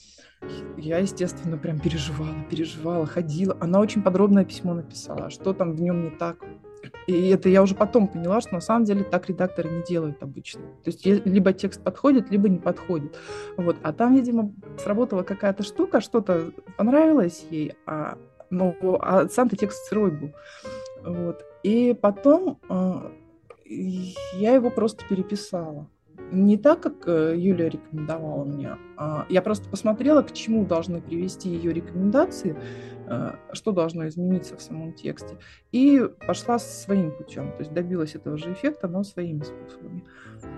Я, 0.77 0.99
естественно, 0.99 1.57
прям 1.57 1.79
переживала, 1.79 2.35
переживала, 2.49 3.05
ходила. 3.05 3.57
Она 3.59 3.79
очень 3.79 4.01
подробное 4.01 4.45
письмо 4.45 4.73
написала, 4.73 5.29
что 5.29 5.53
там 5.53 5.75
в 5.75 5.81
нем 5.81 6.03
не 6.03 6.09
так. 6.11 6.37
И 7.07 7.29
это 7.29 7.49
я 7.49 7.61
уже 7.61 7.75
потом 7.75 8.07
поняла, 8.07 8.39
что 8.39 8.53
на 8.53 8.61
самом 8.61 8.85
деле 8.85 9.03
так 9.03 9.27
редакторы 9.27 9.69
не 9.69 9.83
делают 9.83 10.23
обычно. 10.23 10.61
То 10.83 10.91
есть 10.91 11.05
либо 11.05 11.51
текст 11.51 11.83
подходит, 11.83 12.31
либо 12.31 12.47
не 12.47 12.59
подходит. 12.59 13.17
Вот. 13.57 13.77
А 13.83 13.91
там, 13.91 14.15
видимо, 14.15 14.53
сработала 14.77 15.23
какая-то 15.23 15.63
штука, 15.63 15.99
что-то 15.99 16.51
понравилось 16.77 17.45
ей, 17.49 17.73
а, 17.85 18.17
но 18.49 18.75
а 19.01 19.27
сам-то 19.27 19.57
текст 19.57 19.85
сырой 19.87 20.11
был. 20.11 20.33
Вот. 21.03 21.43
И 21.63 21.93
потом 21.93 22.59
э, 22.69 23.11
я 23.65 24.55
его 24.55 24.69
просто 24.69 25.05
переписала. 25.07 25.87
Не 26.31 26.57
так, 26.57 26.81
как 26.81 27.07
э, 27.07 27.35
Юлия 27.37 27.69
рекомендовала 27.69 28.43
мне. 28.43 28.77
А 28.97 29.25
я 29.29 29.41
просто 29.41 29.69
посмотрела, 29.69 30.21
к 30.21 30.33
чему 30.33 30.65
должны 30.65 31.01
привести 31.01 31.49
ее 31.49 31.73
рекомендации, 31.73 32.55
э, 33.07 33.31
что 33.53 33.71
должно 33.71 34.07
измениться 34.07 34.55
в 34.55 34.61
самом 34.61 34.93
тексте. 34.93 35.37
И 35.71 36.01
пошла 36.27 36.59
своим 36.59 37.11
путем. 37.11 37.51
То 37.53 37.59
есть 37.59 37.73
добилась 37.73 38.15
этого 38.15 38.37
же 38.37 38.53
эффекта, 38.53 38.87
но 38.87 39.03
своими 39.03 39.41
способами. 39.41 40.03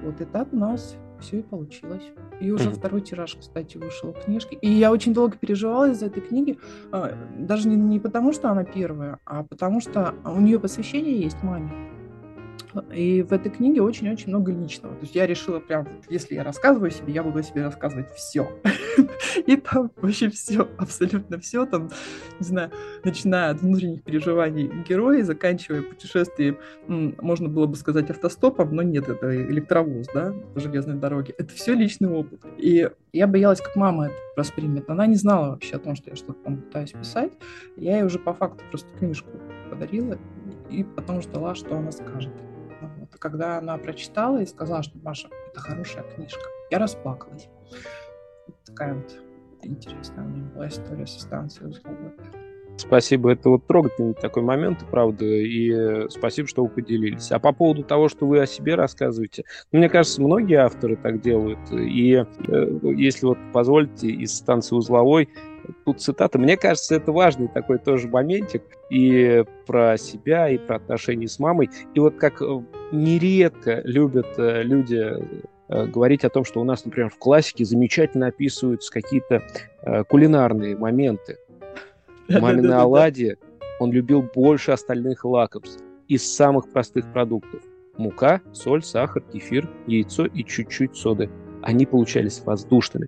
Вот 0.03 0.20
и 0.20 0.25
так 0.25 0.51
у 0.51 0.58
нас 0.58 0.98
все 1.22 1.40
и 1.40 1.42
получилось. 1.42 2.04
И 2.40 2.51
уже 2.51 2.70
mm-hmm. 2.70 2.74
второй 2.74 3.01
тираж, 3.01 3.38
кстати, 3.40 3.78
вышел 3.78 4.13
книжки. 4.13 4.58
И 4.62 4.70
я 4.70 4.92
очень 4.92 5.13
долго 5.13 5.38
переживала 5.38 5.90
из-за 5.92 6.08
этой 6.08 6.22
книги, 6.22 6.58
а, 6.92 7.18
даже 7.38 7.68
не, 7.68 7.75
не 7.75 8.00
потому, 8.00 8.34
что 8.34 8.50
она 8.50 8.63
первая, 8.63 9.20
а 9.25 9.44
потому 9.44 9.80
что 9.80 10.16
у 10.25 10.40
нее 10.42 10.60
посвящение 10.60 11.20
есть 11.20 11.42
маме. 11.44 11.72
И 12.93 13.22
в 13.22 13.34
этой 13.34 13.51
книге 13.51 13.81
очень-очень 13.81 14.29
много 14.29 14.51
личного. 14.51 14.96
То 14.96 15.01
есть 15.01 15.15
я 15.15 15.27
решила 15.27 15.60
прям, 15.60 15.88
если 16.10 16.36
я 16.36 16.43
рассказываю 16.43 16.91
себе, 16.91 17.13
я 17.13 17.24
буду 17.24 17.43
себе 17.43 17.63
рассказывать 17.63 18.10
все. 18.12 18.50
И 19.46 19.55
там 19.58 19.91
вообще 19.98 20.29
все, 20.29 20.67
абсолютно 20.77 21.39
все, 21.39 21.65
там, 21.65 21.89
не 22.39 22.46
знаю, 22.46 22.72
начиная 23.03 23.51
от 23.51 23.62
внутренних 23.62 24.03
переживаний 24.03 24.72
героя, 24.88 25.24
заканчивая 25.24 25.81
путешествием, 25.81 26.58
можно 26.88 27.50
было 27.50 27.67
бы 27.67 27.75
сказать 27.75 28.10
автостопом, 28.10 28.75
но 28.75 28.81
нет, 28.81 29.10
это 29.10 29.36
электровоз, 29.36 30.08
да, 30.13 30.34
по 30.53 30.60
железной 30.60 30.96
дороге. 30.96 31.34
Это 31.38 31.53
все 31.53 31.74
личный 31.74 32.10
опыт. 32.10 32.41
И 32.58 32.89
я 33.13 33.27
боялась, 33.27 33.60
как 33.60 33.75
мама 33.75 34.08
это 34.08 34.15
воспримет. 34.38 34.89
Она 34.89 35.05
не 35.05 35.15
знала 35.15 35.51
вообще 35.51 35.75
о 35.75 35.79
том, 35.79 35.96
что 35.96 36.10
я 36.10 36.15
что-то 36.15 36.39
там 36.43 36.58
пытаюсь 36.58 36.91
писать. 36.91 37.34
Я 37.75 37.98
ей 37.98 38.03
уже 38.03 38.20
по 38.20 38.34
факту 38.34 38.63
просто 38.70 38.89
книжку 38.98 39.29
подарила 39.70 40.17
и 40.72 40.84
потом 40.84 41.22
ждала, 41.22 41.56
что 41.56 41.78
она 41.78 41.92
скажет 41.92 42.32
когда 43.22 43.60
она 43.60 43.78
прочитала 43.78 44.42
и 44.42 44.46
сказала, 44.46 44.82
что 44.84 44.98
Маша, 45.04 45.30
это 45.51 45.60
хорошая 45.60 46.04
книжка, 46.04 46.42
я 46.72 46.80
расплакалась. 46.80 47.50
Вот 48.48 48.56
такая 48.66 48.96
вот 48.96 49.16
интересная 49.63 50.25
у 50.25 50.30
меня 50.30 50.46
была 50.56 50.68
история 50.68 51.06
со 51.06 51.22
станцией 51.22 51.70
узловой. 51.70 52.12
Спасибо, 52.78 53.32
это 53.32 53.50
вот 53.50 53.68
трогательный 53.68 54.16
такой 54.16 54.42
момент, 54.42 54.80
правда, 54.90 55.24
и 55.25 56.10
спасибо, 56.10 56.48
что 56.48 56.63
вы 56.63 56.70
поделились. 56.70 57.32
А 57.32 57.38
по 57.38 57.51
поводу 57.51 57.84
того, 57.84 58.10
что 58.10 58.25
вы 58.25 58.40
о 58.40 58.48
себе 58.48 58.74
рассказываете, 58.74 59.44
ну, 59.72 59.80
мне 59.80 59.90
кажется, 59.90 60.22
многие 60.22 60.56
авторы 60.56 60.96
так 60.96 61.22
делают, 61.22 61.60
и 61.72 62.13
э, 62.13 62.80
если 62.96 63.28
вот 63.28 63.38
позволите, 63.54 64.08
из 64.08 64.34
станции 64.36 64.75
узловой 64.75 65.30
тут 65.86 66.01
цитата. 66.01 66.38
Мне 66.38 66.58
кажется, 66.58 66.96
это 66.96 67.12
важный 67.12 67.48
такой 67.48 67.80
тоже 67.80 68.08
моментик 68.08 68.63
и 68.90 69.44
про 69.66 69.98
себя, 69.98 70.50
и 70.50 70.58
про 70.58 70.78
отношения 70.78 71.28
с 71.28 71.40
мамой. 71.40 71.70
И 71.94 72.00
вот 72.00 72.16
как 72.16 72.42
э, 72.42 72.46
нередко 72.92 73.82
любят 73.84 74.28
э, 74.38 74.63
люди 74.63 75.13
э, 75.70 75.86
говорить 75.88 76.24
о 76.24 76.30
том, 76.30 76.44
что 76.44 76.62
у 76.62 76.63
нас, 76.63 76.86
например, 76.86 77.10
в 77.10 77.18
классике 77.18 77.66
замечательно 77.66 78.28
описываются 78.28 78.92
какие-то 78.92 79.42
кулинарные 80.10 80.78
моменты. 80.78 81.38
Мамины 82.30 82.72
оладьи 82.74 83.38
он 83.80 83.92
любил 83.92 84.22
больше 84.22 84.72
остальных 84.72 85.25
лакомств 85.25 85.84
из 86.08 86.32
самых 86.32 86.72
простых 86.72 87.12
продуктов. 87.12 87.62
Мука, 87.98 88.42
соль, 88.54 88.84
сахар, 88.84 89.24
кефир, 89.34 89.70
яйцо 89.88 90.25
и 90.25 90.44
чуть-чуть 90.44 90.96
соды. 90.96 91.30
Они 91.62 91.86
получались 91.86 92.42
воздушными. 92.44 93.08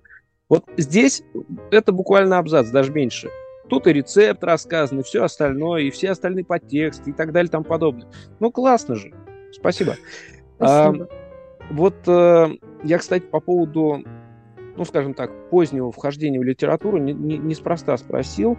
Вот 0.53 0.65
здесь 0.77 1.23
это 1.71 1.91
буквально 1.91 2.37
абзац, 2.37 2.69
даже 2.69 2.91
меньше. 2.91 3.27
Тут 3.69 3.87
и 3.87 3.93
рецепт 3.93 4.43
рассказан, 4.43 4.99
и 4.99 5.03
все 5.03 5.23
остальное, 5.23 5.81
и 5.81 5.89
все 5.89 6.11
остальные 6.11 6.45
подтексты, 6.45 7.09
и 7.09 7.13
так 7.13 7.31
далее, 7.31 7.47
и 7.47 7.51
тому 7.51 7.63
подобное. 7.63 8.07
Ну, 8.39 8.51
классно 8.51 8.93
же. 8.93 9.11
Спасибо. 9.51 9.95
Спасибо. 10.57 10.59
А, 10.59 10.93
вот 11.71 11.95
э, 12.05 12.49
я, 12.83 12.99
кстати, 12.99 13.23
по 13.23 13.39
поводу, 13.39 14.03
ну, 14.77 14.85
скажем 14.85 15.15
так, 15.15 15.31
позднего 15.49 15.91
вхождения 15.91 16.39
в 16.39 16.43
литературу 16.43 16.99
не, 16.99 17.13
не, 17.13 17.39
неспроста 17.39 17.97
спросил. 17.97 18.55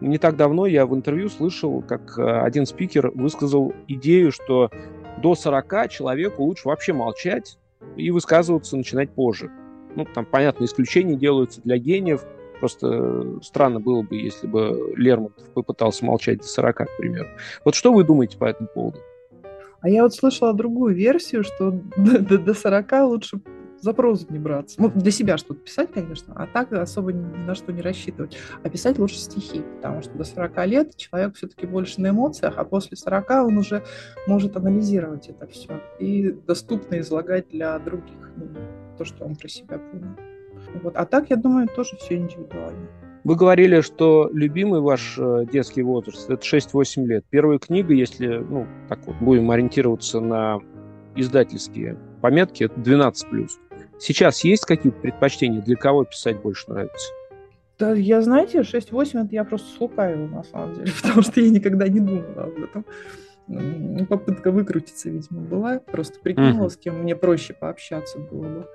Не 0.00 0.18
так 0.18 0.36
давно 0.36 0.66
я 0.66 0.86
в 0.86 0.94
интервью 0.94 1.28
слышал, 1.28 1.82
как 1.82 2.16
э, 2.20 2.22
один 2.22 2.66
спикер 2.66 3.10
высказал 3.10 3.74
идею, 3.88 4.30
что 4.30 4.70
до 5.20 5.34
40 5.34 5.90
человеку 5.90 6.44
лучше 6.44 6.68
вообще 6.68 6.92
молчать 6.92 7.58
и 7.96 8.12
высказываться 8.12 8.76
начинать 8.76 9.10
позже. 9.10 9.50
Ну, 9.96 10.06
там, 10.14 10.24
понятно, 10.24 10.64
исключения 10.64 11.16
делаются 11.16 11.60
для 11.62 11.78
гениев. 11.78 12.24
Просто 12.60 13.40
странно 13.42 13.80
было 13.80 14.02
бы, 14.02 14.16
если 14.16 14.46
бы 14.46 14.94
Лермонтов 14.96 15.48
попытался 15.50 16.04
молчать 16.04 16.38
до 16.38 16.44
40, 16.44 16.76
к 16.76 16.96
примеру. 16.96 17.28
Вот 17.64 17.74
что 17.74 17.92
вы 17.92 18.04
думаете 18.04 18.38
по 18.38 18.44
этому 18.44 18.68
поводу? 18.68 18.98
А 19.80 19.88
я 19.88 20.04
вот 20.04 20.14
слышала 20.14 20.54
другую 20.54 20.94
версию, 20.94 21.42
что 21.42 21.70
до, 21.96 22.38
до 22.38 22.54
40 22.54 22.92
лучше 23.02 23.40
за 23.82 23.92
прозу 23.94 24.26
не 24.30 24.38
браться. 24.38 24.80
Ну, 24.80 24.90
для 24.94 25.10
себя 25.10 25.36
что-то 25.36 25.60
писать, 25.60 25.90
конечно, 25.92 26.32
а 26.36 26.46
так 26.46 26.72
особо 26.72 27.12
ни 27.12 27.46
на 27.46 27.56
что 27.56 27.72
не 27.72 27.82
рассчитывать. 27.82 28.38
А 28.62 28.68
писать 28.68 28.98
лучше 28.98 29.16
стихи, 29.16 29.62
потому 29.76 30.02
что 30.02 30.12
до 30.16 30.22
40 30.22 30.66
лет 30.66 30.96
человек 30.96 31.34
все-таки 31.34 31.66
больше 31.66 32.00
на 32.00 32.10
эмоциях, 32.10 32.54
а 32.58 32.64
после 32.64 32.96
40 32.96 33.30
он 33.30 33.58
уже 33.58 33.82
может 34.28 34.56
анализировать 34.56 35.28
это 35.28 35.48
все 35.48 35.80
и 35.98 36.30
доступно 36.30 37.00
излагать 37.00 37.48
для 37.48 37.76
других 37.80 38.30
то, 39.02 39.04
что 39.04 39.24
он 39.24 39.34
про 39.34 39.48
себя 39.48 39.78
понял. 39.78 40.16
Вот. 40.82 40.96
А 40.96 41.04
так, 41.04 41.30
я 41.30 41.36
думаю, 41.36 41.68
тоже 41.68 41.96
все 41.96 42.16
индивидуально. 42.16 42.88
Вы 43.24 43.36
говорили, 43.36 43.80
что 43.80 44.30
любимый 44.32 44.80
ваш 44.80 45.16
э, 45.18 45.44
детский 45.52 45.82
возраст– 45.82 46.28
это 46.30 46.44
6-8 46.44 47.06
лет. 47.06 47.24
Первая 47.30 47.58
книга, 47.58 47.94
если 47.94 48.38
ну, 48.38 48.66
так 48.88 49.00
вот, 49.06 49.16
будем 49.20 49.50
ориентироваться 49.50 50.20
на 50.20 50.58
издательские 51.14 51.96
пометки, 52.20 52.64
это 52.64 52.80
12+. 52.80 53.48
Сейчас 53.98 54.42
есть 54.44 54.64
какие-то 54.64 54.98
предпочтения? 55.00 55.60
Для 55.60 55.76
кого 55.76 56.04
писать 56.04 56.40
больше 56.40 56.70
нравится? 56.70 57.12
Да, 57.78 57.92
я, 57.92 58.22
знаете, 58.22 58.60
6-8 58.60 59.26
это 59.26 59.34
я 59.34 59.44
просто 59.44 59.68
слукавила, 59.76 60.26
на 60.26 60.42
самом 60.44 60.74
деле, 60.74 60.92
потому 61.02 61.22
что 61.22 61.40
я 61.40 61.50
никогда 61.50 61.88
не 61.88 62.00
думала 62.00 62.44
об 62.44 62.62
этом. 62.62 62.84
Попытка 64.08 64.50
выкрутиться, 64.50 65.10
видимо, 65.10 65.42
была. 65.42 65.78
Просто 65.78 66.18
прикинула, 66.20 66.66
mm-hmm. 66.66 66.70
с 66.70 66.76
кем 66.76 67.02
мне 67.02 67.14
проще 67.14 67.54
пообщаться 67.54 68.18
было 68.18 68.42
бы 68.42 68.68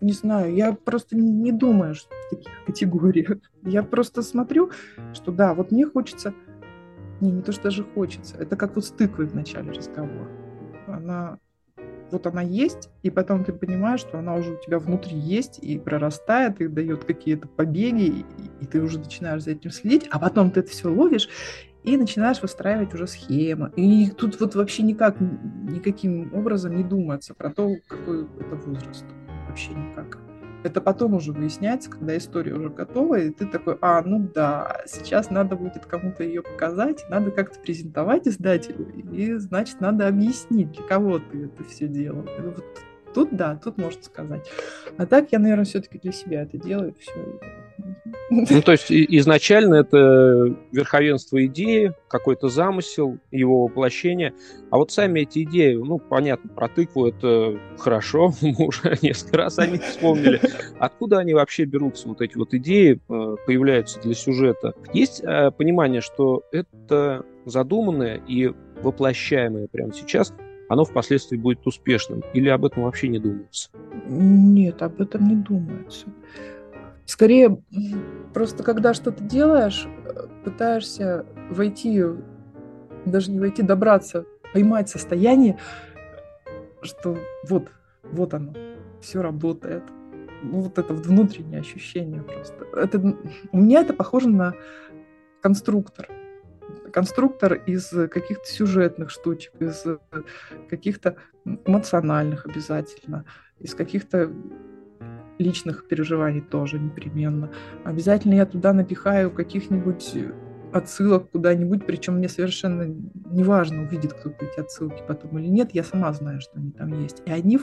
не 0.00 0.12
знаю, 0.12 0.54
я 0.54 0.72
просто 0.72 1.16
не 1.16 1.52
думаю 1.52 1.94
в 1.94 2.30
таких 2.30 2.52
категориях. 2.66 3.38
Я 3.62 3.82
просто 3.82 4.22
смотрю, 4.22 4.70
что 5.12 5.32
да, 5.32 5.54
вот 5.54 5.70
мне 5.70 5.86
хочется, 5.86 6.34
не, 7.20 7.30
не 7.30 7.42
то, 7.42 7.52
что 7.52 7.64
даже 7.64 7.84
хочется, 7.84 8.36
это 8.36 8.56
как 8.56 8.74
вот 8.74 8.84
с 8.84 8.90
тыквой 8.90 9.26
в 9.26 9.34
начале 9.34 9.72
разговора. 9.72 10.28
Она, 10.86 11.38
вот 12.10 12.26
она 12.26 12.42
есть, 12.42 12.88
и 13.02 13.10
потом 13.10 13.44
ты 13.44 13.52
понимаешь, 13.52 14.00
что 14.00 14.18
она 14.18 14.34
уже 14.34 14.54
у 14.54 14.60
тебя 14.60 14.78
внутри 14.78 15.16
есть 15.16 15.58
и 15.58 15.78
прорастает, 15.78 16.60
и 16.60 16.68
дает 16.68 17.04
какие-то 17.04 17.46
побеги, 17.46 18.04
и, 18.04 18.24
и 18.60 18.66
ты 18.66 18.80
уже 18.80 18.98
начинаешь 18.98 19.42
за 19.42 19.52
этим 19.52 19.70
следить, 19.70 20.08
а 20.10 20.18
потом 20.18 20.50
ты 20.50 20.60
это 20.60 20.70
все 20.70 20.88
ловишь, 20.88 21.28
и 21.82 21.96
начинаешь 21.96 22.42
выстраивать 22.42 22.92
уже 22.94 23.06
схемы. 23.06 23.72
И 23.76 24.10
тут 24.10 24.38
вот 24.40 24.54
вообще 24.54 24.82
никак, 24.82 25.18
никаким 25.20 26.34
образом 26.34 26.76
не 26.76 26.84
думается 26.84 27.34
про 27.34 27.50
то, 27.50 27.74
какой 27.88 28.24
это 28.38 28.56
возраст 28.56 29.06
вообще 29.50 29.70
никак. 29.72 30.18
Это 30.62 30.80
потом 30.82 31.14
уже 31.14 31.32
выясняется, 31.32 31.90
когда 31.90 32.16
история 32.16 32.52
уже 32.54 32.68
готова, 32.68 33.18
и 33.18 33.30
ты 33.30 33.46
такой, 33.46 33.78
а, 33.80 34.02
ну 34.02 34.28
да, 34.34 34.82
сейчас 34.86 35.30
надо 35.30 35.56
будет 35.56 35.86
кому-то 35.86 36.22
ее 36.22 36.42
показать, 36.42 37.06
надо 37.08 37.30
как-то 37.30 37.58
презентовать 37.58 38.28
издателю, 38.28 38.92
и, 39.10 39.34
значит, 39.34 39.80
надо 39.80 40.06
объяснить, 40.06 40.72
для 40.72 40.82
кого 40.82 41.18
ты 41.18 41.44
это 41.46 41.64
все 41.64 41.88
делал. 41.88 42.26
Вот 42.38 42.64
тут 43.14 43.34
да, 43.34 43.56
тут 43.56 43.78
можно 43.78 44.02
сказать. 44.02 44.50
А 44.98 45.06
так 45.06 45.32
я, 45.32 45.38
наверное, 45.38 45.64
все-таки 45.64 45.98
для 45.98 46.12
себя 46.12 46.42
это 46.42 46.58
делаю, 46.58 46.94
все, 46.98 47.40
ну, 48.30 48.62
то 48.62 48.72
есть 48.72 48.86
изначально 48.90 49.76
это 49.76 50.56
верховенство 50.72 51.44
идеи, 51.46 51.92
какой-то 52.08 52.48
замысел, 52.48 53.18
его 53.30 53.64
воплощение. 53.64 54.32
А 54.70 54.78
вот 54.78 54.92
сами 54.92 55.20
эти 55.20 55.42
идеи, 55.42 55.74
ну, 55.74 55.98
понятно, 55.98 56.48
про 56.50 56.68
тыкву 56.68 57.06
это 57.06 57.58
хорошо, 57.78 58.32
мы 58.42 58.66
уже 58.66 58.96
несколько 59.02 59.38
раз 59.38 59.58
о 59.58 59.66
них 59.66 59.82
вспомнили. 59.82 60.40
Откуда 60.78 61.18
они 61.18 61.34
вообще 61.34 61.64
берутся, 61.64 62.08
вот 62.08 62.20
эти 62.20 62.36
вот 62.36 62.54
идеи, 62.54 63.00
э, 63.08 63.36
появляются 63.46 64.00
для 64.00 64.14
сюжета? 64.14 64.74
Есть 64.92 65.22
э, 65.22 65.50
понимание, 65.50 66.00
что 66.00 66.42
это 66.52 67.24
задуманное 67.46 68.20
и 68.28 68.52
воплощаемое 68.82 69.66
прямо 69.66 69.92
сейчас, 69.92 70.32
оно 70.68 70.84
впоследствии 70.84 71.36
будет 71.36 71.66
успешным? 71.66 72.22
Или 72.32 72.48
об 72.48 72.64
этом 72.64 72.84
вообще 72.84 73.08
не 73.08 73.18
думается? 73.18 73.70
Нет, 74.06 74.80
об 74.82 75.00
этом 75.00 75.28
не 75.28 75.34
думается. 75.34 76.06
Скорее, 77.10 77.60
просто 78.32 78.62
когда 78.62 78.94
что-то 78.94 79.24
делаешь, 79.24 79.88
пытаешься 80.44 81.26
войти, 81.50 82.04
даже 83.04 83.32
не 83.32 83.40
войти, 83.40 83.62
добраться, 83.62 84.26
поймать 84.52 84.88
состояние, 84.88 85.58
что 86.82 87.18
вот, 87.48 87.72
вот 88.04 88.32
оно, 88.32 88.54
все 89.00 89.22
работает. 89.22 89.82
Ну, 90.44 90.60
вот 90.60 90.78
это 90.78 90.94
внутреннее 90.94 91.62
ощущение 91.62 92.22
просто. 92.22 92.64
Это, 92.74 93.00
у 93.50 93.58
меня 93.58 93.80
это 93.80 93.92
похоже 93.92 94.28
на 94.28 94.54
конструктор. 95.42 96.08
Конструктор 96.92 97.54
из 97.54 97.88
каких-то 97.88 98.46
сюжетных 98.46 99.10
штучек, 99.10 99.52
из 99.58 99.84
каких-то 100.68 101.16
эмоциональных 101.44 102.46
обязательно, 102.46 103.24
из 103.58 103.74
каких-то 103.74 104.30
личных 105.40 105.88
переживаний 105.88 106.40
тоже 106.40 106.78
непременно. 106.78 107.50
Обязательно 107.84 108.34
я 108.34 108.46
туда 108.46 108.72
напихаю 108.72 109.30
каких-нибудь 109.30 110.14
отсылок 110.72 111.30
куда-нибудь, 111.30 111.84
причем 111.86 112.16
мне 112.16 112.28
совершенно 112.28 112.84
не 113.30 113.42
важно, 113.42 113.82
увидит 113.82 114.12
кто-то 114.12 114.44
эти 114.44 114.60
отсылки 114.60 115.02
потом 115.06 115.38
или 115.38 115.48
нет, 115.48 115.70
я 115.72 115.82
сама 115.82 116.12
знаю, 116.12 116.40
что 116.40 116.58
они 116.58 116.70
там 116.70 117.00
есть. 117.02 117.22
И 117.26 117.30
они 117.32 117.58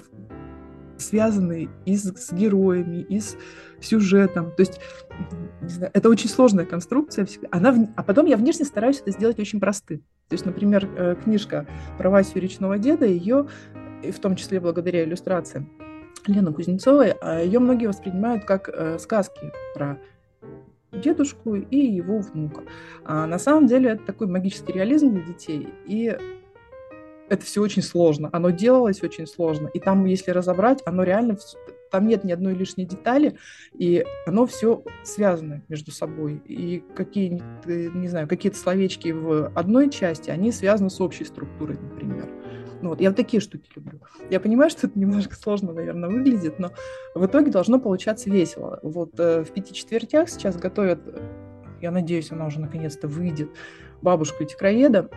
связаны 0.98 1.70
и 1.86 1.96
с, 1.96 2.04
с 2.04 2.34
героями, 2.34 3.02
и 3.02 3.20
с 3.20 3.38
сюжетом. 3.80 4.52
То 4.52 4.62
есть 4.62 4.82
знаю, 5.62 5.92
это 5.94 6.10
очень 6.10 6.30
сложная 6.30 6.66
конструкция. 6.66 7.28
Она, 7.52 7.94
а 7.96 8.04
потом 8.04 8.26
я 8.26 8.36
внешне 8.36 8.66
стараюсь 8.66 9.00
это 9.00 9.12
сделать 9.12 9.40
очень 9.40 9.60
простым. 9.60 10.00
То 10.28 10.34
есть, 10.34 10.46
например, 10.46 10.90
э, 10.98 11.16
книжка 11.24 11.68
про 11.98 12.10
Васю 12.10 12.40
речного 12.40 12.78
деда, 12.78 13.06
ее, 13.06 13.48
в 14.04 14.20
том 14.20 14.36
числе 14.36 14.60
благодаря 14.60 15.04
иллюстрациям, 15.04 15.70
Лены 16.28 16.54
Кузнецовой, 16.54 17.12
а 17.22 17.42
ее 17.42 17.60
многие 17.60 17.88
воспринимают 17.88 18.46
как 18.46 18.70
э, 18.70 18.98
сказки 19.00 19.52
про 19.74 20.00
дедушку 20.92 21.56
и 21.56 21.78
его 21.78 22.20
внука. 22.20 22.64
А 23.04 23.26
на 23.28 23.40
самом 23.40 23.68
деле 23.68 23.92
это 23.92 24.04
такой 24.06 24.28
магический 24.28 24.74
реализм 24.74 25.14
для 25.14 25.24
детей, 25.24 25.68
и 25.86 26.18
это 27.30 27.44
все 27.44 27.62
очень 27.62 27.82
сложно. 27.82 28.30
Оно 28.32 28.52
делалось 28.52 29.04
очень 29.04 29.28
сложно. 29.28 29.68
И 29.74 29.80
там, 29.80 30.06
если 30.06 30.32
разобрать, 30.32 30.82
оно 30.86 31.04
реально... 31.04 31.38
Там 31.90 32.06
нет 32.06 32.26
ни 32.26 32.34
одной 32.34 32.54
лишней 32.54 32.86
детали, 32.86 33.38
и 33.74 34.06
оно 34.26 34.46
все 34.46 34.84
связано 35.04 35.64
между 35.70 35.92
собой. 35.92 36.42
И 36.44 36.84
какие, 36.96 37.42
не 37.66 38.10
знаю, 38.10 38.28
какие-то 38.28 38.58
словечки 38.58 39.10
в 39.10 39.54
одной 39.56 39.90
части, 39.90 40.30
они 40.30 40.52
связаны 40.52 40.90
с 40.90 41.00
общей 41.00 41.24
структурой, 41.24 41.78
например. 41.78 42.28
Ну, 42.82 42.90
вот 42.90 43.02
я 43.02 43.10
вот 43.10 43.16
такие 43.16 43.42
штуки 43.42 43.70
люблю. 43.76 44.00
Я 44.30 44.40
понимаю, 44.40 44.70
что 44.70 44.88
это 44.88 45.00
немножко 45.00 45.36
сложно, 45.36 45.74
наверное, 45.74 46.10
выглядит, 46.10 46.60
но 46.60 46.72
в 47.16 47.26
итоге 47.26 47.52
должно 47.52 47.80
получаться 47.80 48.30
весело. 48.30 48.80
Вот 48.84 49.20
э, 49.20 49.44
в 49.44 49.52
пяти 49.52 49.74
четвертях 49.74 50.30
сейчас 50.30 50.58
готовят 50.58 51.00
я 51.82 51.92
надеюсь, 51.92 52.32
она 52.32 52.48
уже 52.48 52.60
наконец-то 52.60 53.08
выйдет, 53.08 53.50
«Бабушка 54.02 54.44
и 54.44 54.48
тигроеда», 54.48 55.10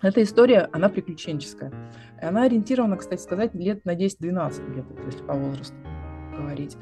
эта 0.00 0.22
история, 0.22 0.68
она 0.72 0.88
приключенческая. 0.88 1.72
И 2.20 2.24
она 2.24 2.44
ориентирована, 2.44 2.96
кстати 2.96 3.20
сказать, 3.22 3.54
лет 3.54 3.84
на 3.84 3.94
10-12 3.94 4.74
лет, 4.74 4.84
если 5.06 5.22
по 5.22 5.34
возрасту 5.34 5.76
говорить. 6.36 6.76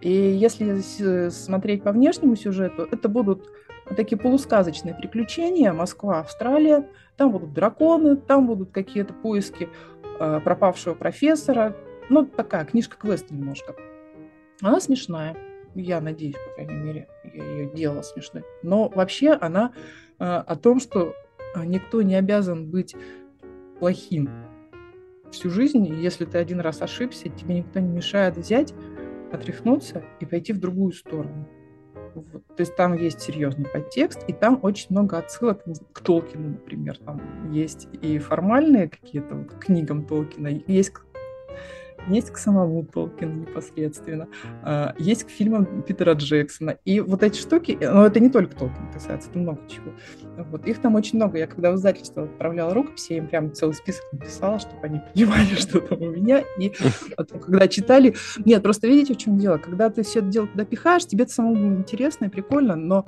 И 0.00 0.10
если 0.10 1.28
смотреть 1.28 1.82
по 1.82 1.92
внешнему 1.92 2.34
сюжету, 2.34 2.88
это 2.90 3.08
будут 3.08 3.50
такие 3.94 4.18
полусказочные 4.18 4.94
приключения. 4.94 5.72
Москва, 5.72 6.20
Австралия. 6.20 6.88
Там 7.16 7.30
будут 7.30 7.52
драконы, 7.52 8.16
там 8.16 8.46
будут 8.46 8.70
какие-то 8.70 9.12
поиски 9.12 9.68
э, 10.18 10.40
пропавшего 10.40 10.94
профессора. 10.94 11.76
Ну, 12.08 12.26
такая 12.26 12.64
книжка-квест 12.64 13.30
немножко. 13.30 13.74
Она 14.60 14.80
смешная. 14.80 15.36
Я 15.74 16.00
надеюсь, 16.00 16.34
по 16.34 16.54
крайней 16.54 16.82
мере, 16.82 17.08
я 17.32 17.44
ее 17.44 17.70
делала 17.72 18.02
смешной. 18.02 18.44
Но 18.62 18.88
вообще 18.88 19.32
она 19.32 19.72
э, 20.18 20.24
о 20.24 20.56
том, 20.56 20.80
что 20.80 21.14
э, 21.54 21.64
никто 21.64 22.02
не 22.02 22.14
обязан 22.14 22.70
быть 22.70 22.94
плохим 23.78 24.28
всю 25.32 25.50
жизнь. 25.50 25.86
Если 25.86 26.24
ты 26.24 26.38
один 26.38 26.60
раз 26.60 26.82
ошибся, 26.82 27.28
тебе 27.28 27.56
никто 27.56 27.80
не 27.80 27.88
мешает 27.88 28.36
взять, 28.36 28.74
отряхнуться 29.32 30.04
и 30.20 30.26
пойти 30.26 30.52
в 30.52 30.60
другую 30.60 30.92
сторону. 30.92 31.48
То 32.14 32.60
есть 32.60 32.76
там 32.76 32.94
есть 32.94 33.20
серьезный 33.20 33.66
подтекст, 33.66 34.24
и 34.28 34.32
там 34.32 34.58
очень 34.62 34.88
много 34.90 35.18
отсылок 35.18 35.62
к 35.92 36.00
Толкину, 36.00 36.50
например. 36.50 36.98
Там 36.98 37.20
есть 37.52 37.88
и 38.02 38.18
формальные 38.18 38.88
какие-то 38.88 39.34
вот, 39.34 39.54
книгам 39.54 40.04
Толкина, 40.04 40.48
есть 40.66 40.92
есть 42.08 42.30
к 42.30 42.38
самому 42.38 42.84
Толкину 42.84 43.32
непосредственно, 43.32 44.28
а, 44.62 44.94
есть 44.98 45.24
к 45.24 45.30
фильмам 45.30 45.82
Питера 45.82 46.14
Джексона. 46.14 46.78
И 46.84 47.00
вот 47.00 47.22
эти 47.22 47.38
штуки, 47.38 47.78
но 47.80 48.06
это 48.06 48.20
не 48.20 48.28
только 48.28 48.56
Толкин 48.56 48.92
касается, 48.92 49.30
это 49.30 49.38
много 49.38 49.60
чего. 49.68 49.92
Вот. 50.50 50.66
Их 50.66 50.80
там 50.80 50.94
очень 50.94 51.16
много. 51.16 51.38
Я 51.38 51.46
когда 51.46 51.72
в 51.72 51.76
издательство 51.76 52.24
отправляла 52.24 52.74
рукописи, 52.74 53.12
я 53.12 53.18
им 53.18 53.28
прям 53.28 53.52
целый 53.52 53.74
список 53.74 54.04
написала, 54.12 54.58
чтобы 54.58 54.78
они 54.82 55.00
понимали, 55.12 55.54
что 55.56 55.80
там 55.80 56.00
у 56.00 56.10
меня. 56.10 56.44
И 56.58 56.72
потом, 57.16 57.40
когда 57.40 57.68
читали... 57.68 58.14
Нет, 58.44 58.62
просто 58.62 58.86
видите, 58.86 59.14
в 59.14 59.18
чем 59.18 59.38
дело? 59.38 59.58
Когда 59.58 59.90
ты 59.90 60.02
все 60.02 60.20
это 60.20 60.28
дело 60.28 60.46
туда 60.46 60.64
пихаешь, 60.64 61.06
тебе 61.06 61.24
это 61.24 61.32
самому 61.32 61.76
интересно 61.76 62.26
и 62.26 62.28
прикольно, 62.28 62.76
но, 62.76 63.06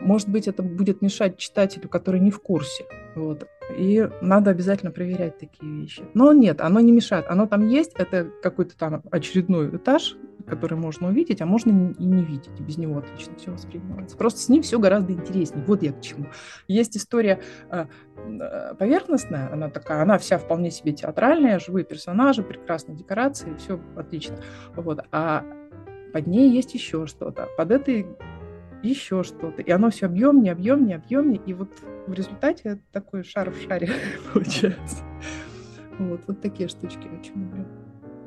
может 0.00 0.28
быть, 0.28 0.48
это 0.48 0.62
будет 0.62 1.00
мешать 1.00 1.38
читателю, 1.38 1.88
который 1.88 2.20
не 2.20 2.30
в 2.30 2.40
курсе. 2.40 2.84
Вот. 3.14 3.46
И 3.76 4.08
надо 4.20 4.50
обязательно 4.50 4.90
проверять 4.90 5.38
такие 5.38 5.82
вещи. 5.82 6.02
Но 6.14 6.32
нет, 6.32 6.60
оно 6.60 6.80
не 6.80 6.92
мешает. 6.92 7.26
Оно 7.28 7.46
там 7.46 7.66
есть, 7.66 7.92
это 7.94 8.28
какой-то 8.42 8.76
там 8.76 9.02
очередной 9.10 9.74
этаж, 9.76 10.16
который 10.46 10.76
можно 10.76 11.08
увидеть, 11.08 11.40
а 11.40 11.46
можно 11.46 11.94
и 11.98 12.04
не 12.04 12.22
видеть. 12.22 12.50
И 12.58 12.62
без 12.62 12.76
него 12.76 12.98
отлично 12.98 13.34
все 13.36 13.50
воспринимается. 13.50 14.16
Просто 14.16 14.40
с 14.40 14.48
ним 14.48 14.62
все 14.62 14.78
гораздо 14.78 15.12
интереснее. 15.12 15.64
Вот 15.66 15.82
я 15.82 15.92
к 15.92 16.00
чему. 16.00 16.26
Есть 16.68 16.96
история 16.96 17.40
э, 17.70 17.86
э, 18.16 18.74
поверхностная, 18.74 19.50
она 19.52 19.70
такая, 19.70 20.02
она 20.02 20.18
вся 20.18 20.38
вполне 20.38 20.70
себе 20.70 20.92
театральная, 20.92 21.58
живые 21.58 21.84
персонажи, 21.84 22.42
прекрасные 22.42 22.96
декорации, 22.96 23.54
все 23.58 23.80
отлично. 23.96 24.36
Вот. 24.76 25.00
А 25.12 25.44
под 26.12 26.26
ней 26.26 26.50
есть 26.50 26.74
еще 26.74 27.06
что-то. 27.06 27.48
Под 27.56 27.70
этой 27.70 28.06
еще 28.82 29.22
что-то. 29.22 29.62
И 29.62 29.70
оно 29.70 29.90
все 29.90 30.06
объемнее, 30.06 30.52
объемнее, 30.52 30.96
объемнее. 30.96 31.40
И 31.46 31.54
вот 31.54 31.70
в 32.06 32.12
результате 32.12 32.80
такой 32.92 33.24
шар 33.24 33.50
в 33.50 33.60
шаре 33.62 33.90
получается. 34.32 35.04
Вот, 35.98 36.22
вот 36.26 36.40
такие 36.40 36.68
штучки 36.68 37.08
очень 37.08 37.34
люблю. 37.34 37.66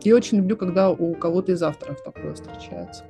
И 0.03 0.13
очень 0.13 0.37
люблю, 0.37 0.55
когда 0.55 0.91
у 0.91 1.15
кого-то 1.15 1.51
из 1.51 1.63
авторов 1.63 2.03
такое 2.03 2.33
встречается. 2.33 3.05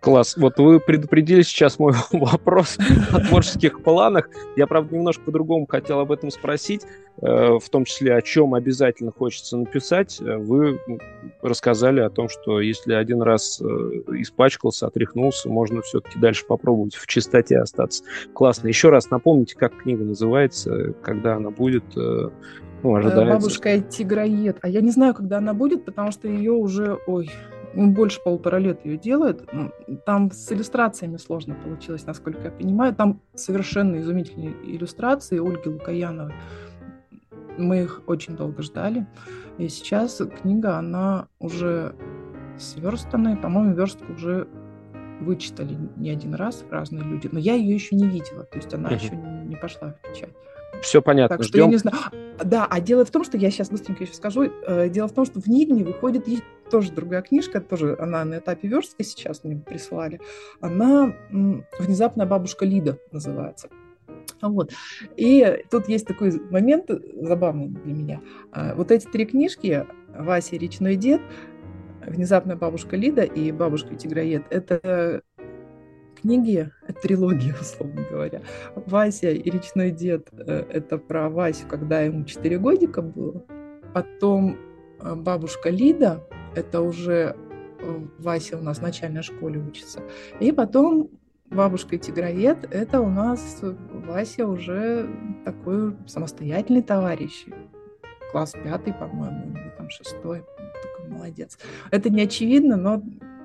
Класс. 0.00 0.34
Вот 0.38 0.58
вы 0.58 0.80
предупредили 0.80 1.42
сейчас 1.42 1.78
мой 1.78 1.92
вопрос 2.12 2.78
о 3.12 3.20
творческих 3.20 3.82
планах. 3.82 4.30
Я, 4.56 4.66
правда, 4.66 4.94
немножко 4.94 5.22
по-другому 5.24 5.66
хотел 5.66 6.00
об 6.00 6.10
этом 6.10 6.30
спросить, 6.30 6.86
э, 7.20 7.58
в 7.58 7.68
том 7.68 7.84
числе 7.84 8.14
о 8.14 8.22
чем 8.22 8.54
обязательно 8.54 9.12
хочется 9.12 9.58
написать. 9.58 10.18
Э, 10.20 10.38
вы 10.38 10.80
рассказали 11.42 12.00
о 12.00 12.08
том, 12.08 12.30
что 12.30 12.62
если 12.62 12.94
один 12.94 13.20
раз 13.20 13.60
э, 13.60 13.64
испачкался, 13.64 14.86
отряхнулся, 14.86 15.50
можно 15.50 15.82
все-таки 15.82 16.18
дальше 16.18 16.46
попробовать 16.46 16.94
в 16.94 17.06
чистоте 17.06 17.58
остаться. 17.58 18.02
Классно. 18.32 18.68
Еще 18.68 18.88
раз 18.88 19.10
напомните, 19.10 19.54
как 19.54 19.76
книга 19.76 20.02
называется, 20.02 20.94
когда 21.02 21.36
она 21.36 21.50
будет. 21.50 21.84
Ну, 22.82 22.94
ожидается. 22.94 23.34
Бабушка 23.34 23.80
тигроед. 23.80 24.56
А 24.62 24.68
я 24.68 24.80
не 24.80 24.90
знаю, 24.90 25.12
когда 25.12 25.36
она 25.36 25.52
будет, 25.52 25.84
потому 25.84 26.10
что 26.12 26.28
ее 26.28 26.52
уже, 26.52 26.98
ой, 27.06 27.30
больше 27.74 28.20
полутора 28.22 28.56
лет 28.56 28.84
ее 28.84 28.96
делает. 28.96 29.48
Там 30.04 30.30
с 30.30 30.50
иллюстрациями 30.52 31.16
сложно 31.16 31.54
получилось, 31.54 32.06
насколько 32.06 32.42
я 32.42 32.50
понимаю. 32.50 32.94
Там 32.94 33.20
совершенно 33.34 33.96
изумительные 34.00 34.54
иллюстрации 34.64 35.38
Ольги 35.38 35.68
Лукаяновой. 35.68 36.34
Мы 37.58 37.82
их 37.82 38.02
очень 38.06 38.36
долго 38.36 38.62
ждали. 38.62 39.06
И 39.58 39.68
сейчас 39.68 40.20
книга, 40.42 40.78
она 40.78 41.28
уже 41.38 41.94
сверстанная. 42.58 43.36
По-моему, 43.36 43.74
верстку 43.74 44.12
уже 44.12 44.48
вычитали 45.20 45.76
не 45.96 46.10
один 46.10 46.34
раз 46.34 46.64
разные 46.70 47.04
люди. 47.04 47.28
Но 47.30 47.38
я 47.38 47.54
ее 47.54 47.74
еще 47.74 47.96
не 47.96 48.08
видела. 48.08 48.44
То 48.44 48.56
есть 48.56 48.72
она 48.72 48.90
еще 48.90 49.14
не 49.16 49.56
пошла 49.56 49.92
в 49.92 50.00
печать. 50.08 50.34
Все 50.82 51.02
понятно. 51.02 51.36
Так 51.36 51.44
что 51.44 51.52
Ждем. 51.52 51.64
я 51.66 51.70
не 51.70 51.76
знаю. 51.76 51.96
Да, 52.42 52.66
а 52.68 52.80
дело 52.80 53.04
в 53.04 53.10
том, 53.10 53.24
что 53.24 53.36
я 53.36 53.50
сейчас 53.50 53.70
быстренько 53.70 54.04
еще 54.04 54.14
скажу. 54.14 54.50
Э, 54.66 54.88
дело 54.88 55.08
в 55.08 55.12
том, 55.12 55.26
что 55.26 55.40
в 55.40 55.46
Нигме 55.46 55.84
выходит 55.84 56.26
тоже 56.70 56.92
другая 56.92 57.22
книжка, 57.22 57.60
тоже 57.60 57.96
она 57.98 58.24
на 58.24 58.38
этапе 58.38 58.68
верстки 58.68 59.02
сейчас 59.02 59.44
мне 59.44 59.56
прислали. 59.56 60.20
Она 60.60 61.14
«Внезапная 61.78 62.26
бабушка 62.26 62.64
Лида» 62.64 62.98
называется. 63.10 63.68
Вот. 64.40 64.72
И 65.16 65.64
тут 65.70 65.88
есть 65.88 66.06
такой 66.06 66.40
момент 66.50 66.90
забавный 67.20 67.68
для 67.68 67.92
меня. 67.92 68.20
А, 68.52 68.74
вот 68.74 68.90
эти 68.90 69.06
три 69.06 69.26
книжки 69.26 69.86
«Вася 70.08 70.56
речной 70.56 70.96
дед», 70.96 71.20
«Внезапная 72.06 72.56
бабушка 72.56 72.96
Лида» 72.96 73.22
и 73.22 73.52
«Бабушка 73.52 73.94
тигроед»— 73.94 74.44
это 74.50 75.22
книги, 76.20 76.70
это 76.86 77.00
трилогия, 77.00 77.54
условно 77.60 78.04
говоря. 78.10 78.42
Вася 78.74 79.30
и 79.30 79.50
речной 79.50 79.90
дед 79.90 80.28
э,— 80.32 80.64
это 80.72 80.98
про 80.98 81.28
Васю, 81.28 81.66
когда 81.68 82.00
ему 82.02 82.24
4 82.24 82.58
годика 82.58 83.02
было. 83.02 83.44
Потом 83.94 84.56
э, 85.00 85.14
бабушка 85.14 85.70
Лида 85.70 86.22
это 86.54 86.80
уже 86.80 87.36
э, 87.80 88.06
Вася 88.18 88.58
у 88.58 88.62
нас 88.62 88.78
в 88.78 88.82
начальной 88.82 89.22
школе 89.22 89.60
учится. 89.60 90.02
И 90.40 90.52
потом 90.52 91.10
бабушка 91.50 91.98
тигроед, 91.98 92.68
это 92.70 93.00
у 93.00 93.08
нас 93.08 93.60
Вася 93.62 94.46
уже 94.46 95.08
такой 95.44 95.96
самостоятельный 96.06 96.82
товарищ. 96.82 97.46
Класс 98.32 98.54
пятый, 98.64 98.92
по-моему, 98.92 99.56
или 99.56 99.72
там 99.76 99.90
шестой. 99.90 100.44
Такой 100.82 101.10
молодец. 101.10 101.58
Это 101.90 102.10
не 102.10 102.22
очевидно, 102.22 102.76
но 102.76 103.02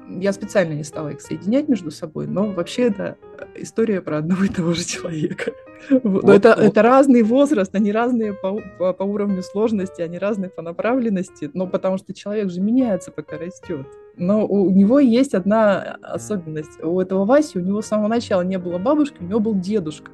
я 0.08 0.34
специально 0.34 0.74
не 0.74 0.84
стала 0.84 1.10
их 1.10 1.22
соединять 1.22 1.68
между 1.68 1.92
собой, 1.92 2.28
но 2.28 2.52
вообще 2.52 2.84
это 2.84 3.18
история 3.56 4.02
про 4.02 4.18
одного 4.20 4.44
и 4.46 4.50
того 4.50 4.74
же 4.74 4.86
человека. 4.86 5.52
Вот, 6.04 6.24
Но 6.24 6.34
это, 6.34 6.56
вот. 6.58 6.66
это 6.66 6.82
разный 6.82 7.22
возраст, 7.22 7.76
они 7.76 7.92
разные 7.92 8.34
по, 8.34 8.60
по, 8.80 8.92
по 8.94 9.04
уровню 9.04 9.44
сложности, 9.44 10.02
они 10.02 10.18
разные 10.18 10.50
по 10.50 10.64
направленности, 10.64 11.52
но 11.54 11.68
потому 11.68 12.00
что 12.00 12.12
человек 12.12 12.50
же 12.50 12.60
меняется, 12.60 13.12
пока 13.12 13.38
растет. 13.38 13.86
Но 14.18 14.46
у 14.46 14.70
него 14.70 15.00
есть 15.00 15.34
одна 15.34 15.98
особенность. 16.02 16.82
У 16.84 17.00
этого 17.00 17.26
Васи, 17.26 17.58
у 17.58 17.62
него 17.62 17.82
с 17.82 17.88
самого 17.88 18.08
начала 18.08 18.42
не 18.42 18.58
было 18.58 18.78
бабушки, 18.78 19.18
у 19.20 19.24
него 19.26 19.40
был 19.40 19.56
дедушка, 19.56 20.12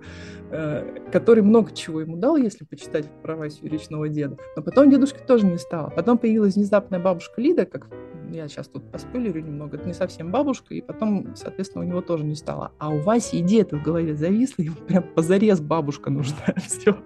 э, 0.49 1.09
который 1.11 1.43
много 1.43 1.71
чего 1.73 2.01
ему 2.01 2.17
дал, 2.17 2.37
если 2.37 2.65
почитать 2.65 3.05
про 3.21 3.35
Васю 3.35 3.67
речного 3.67 4.09
деда. 4.09 4.37
Но 4.55 4.63
потом 4.63 4.89
дедушки 4.89 5.19
тоже 5.25 5.45
не 5.45 5.57
стало. 5.57 5.89
Потом 5.89 6.17
появилась 6.17 6.55
внезапная 6.55 6.99
бабушка 6.99 7.41
Лида, 7.41 7.65
как 7.65 7.87
я 8.31 8.47
сейчас 8.47 8.67
тут 8.67 8.89
поспойлерю 8.91 9.41
немного, 9.41 9.77
это 9.77 9.87
не 9.87 9.93
совсем 9.93 10.31
бабушка, 10.31 10.73
и 10.73 10.81
потом, 10.81 11.35
соответственно, 11.35 11.83
у 11.83 11.87
него 11.87 12.01
тоже 12.01 12.23
не 12.23 12.35
стало. 12.35 12.71
А 12.79 12.89
у 12.89 12.99
Васи 12.99 13.39
идея 13.39 13.65
в 13.65 13.83
голове 13.83 14.15
зависла, 14.15 14.63
ему 14.63 14.75
прям 14.87 15.03
позарез 15.03 15.59
бабушка 15.59 16.09
нужна, 16.09 16.37
все. 16.57 16.97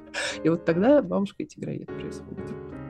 И 0.43 0.49
вот 0.49 0.65
тогда 0.65 1.01
бабушка 1.01 1.43
и 1.43 1.45
тигроед 1.45 1.87
происходит. 1.87 2.45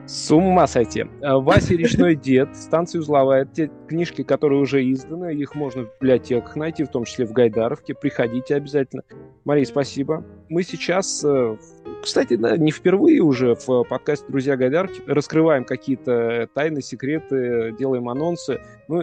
С 0.06 0.30
ума 0.30 0.68
сойти. 0.68 1.04
А, 1.20 1.38
Вася 1.38 1.74
Речной 1.76 2.14
Дед, 2.14 2.56
станция 2.56 3.00
узловая. 3.00 3.44
Те 3.44 3.70
книжки, 3.88 4.22
которые 4.22 4.60
уже 4.60 4.88
изданы, 4.92 5.34
их 5.34 5.56
можно 5.56 5.82
в 5.82 5.90
библиотеках 6.00 6.54
найти, 6.54 6.84
в 6.84 6.88
том 6.88 7.04
числе 7.04 7.26
в 7.26 7.32
Гайдаровке. 7.32 7.92
Приходите 7.94 8.54
обязательно. 8.54 9.02
Мария, 9.44 9.64
спасибо. 9.64 10.24
Мы 10.48 10.62
сейчас, 10.62 11.24
э, 11.24 11.56
кстати, 12.02 12.36
да, 12.36 12.56
не 12.56 12.70
впервые 12.70 13.20
уже 13.20 13.56
в 13.56 13.82
подкасте 13.82 14.26
«Друзья 14.28 14.56
Гайдаровки» 14.56 15.02
раскрываем 15.08 15.64
какие-то 15.64 16.48
тайны, 16.54 16.82
секреты, 16.82 17.74
делаем 17.76 18.08
анонсы. 18.08 18.60
Ну, 18.86 19.02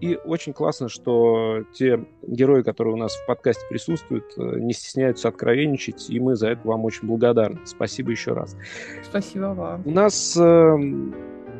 и 0.00 0.18
очень 0.24 0.52
классно, 0.52 0.88
что 0.88 1.64
те 1.72 2.04
герои, 2.26 2.62
которые 2.62 2.94
у 2.94 2.96
нас 2.96 3.14
в 3.14 3.26
подкасте 3.26 3.62
присутствуют, 3.68 4.24
э, 4.36 4.58
не 4.58 4.72
стесняются 4.72 5.28
откровенничать, 5.28 6.08
и 6.08 6.18
мы 6.20 6.36
за 6.36 6.48
это 6.50 6.66
вам 6.66 6.84
очень 6.84 7.06
благодарны. 7.06 7.58
Спасибо 7.64 8.10
еще 8.10 8.32
раз. 8.32 8.56
Спасибо 9.02 9.54
вам. 9.54 9.82
У 9.84 9.90
нас 9.90 10.36
э, 10.36 10.76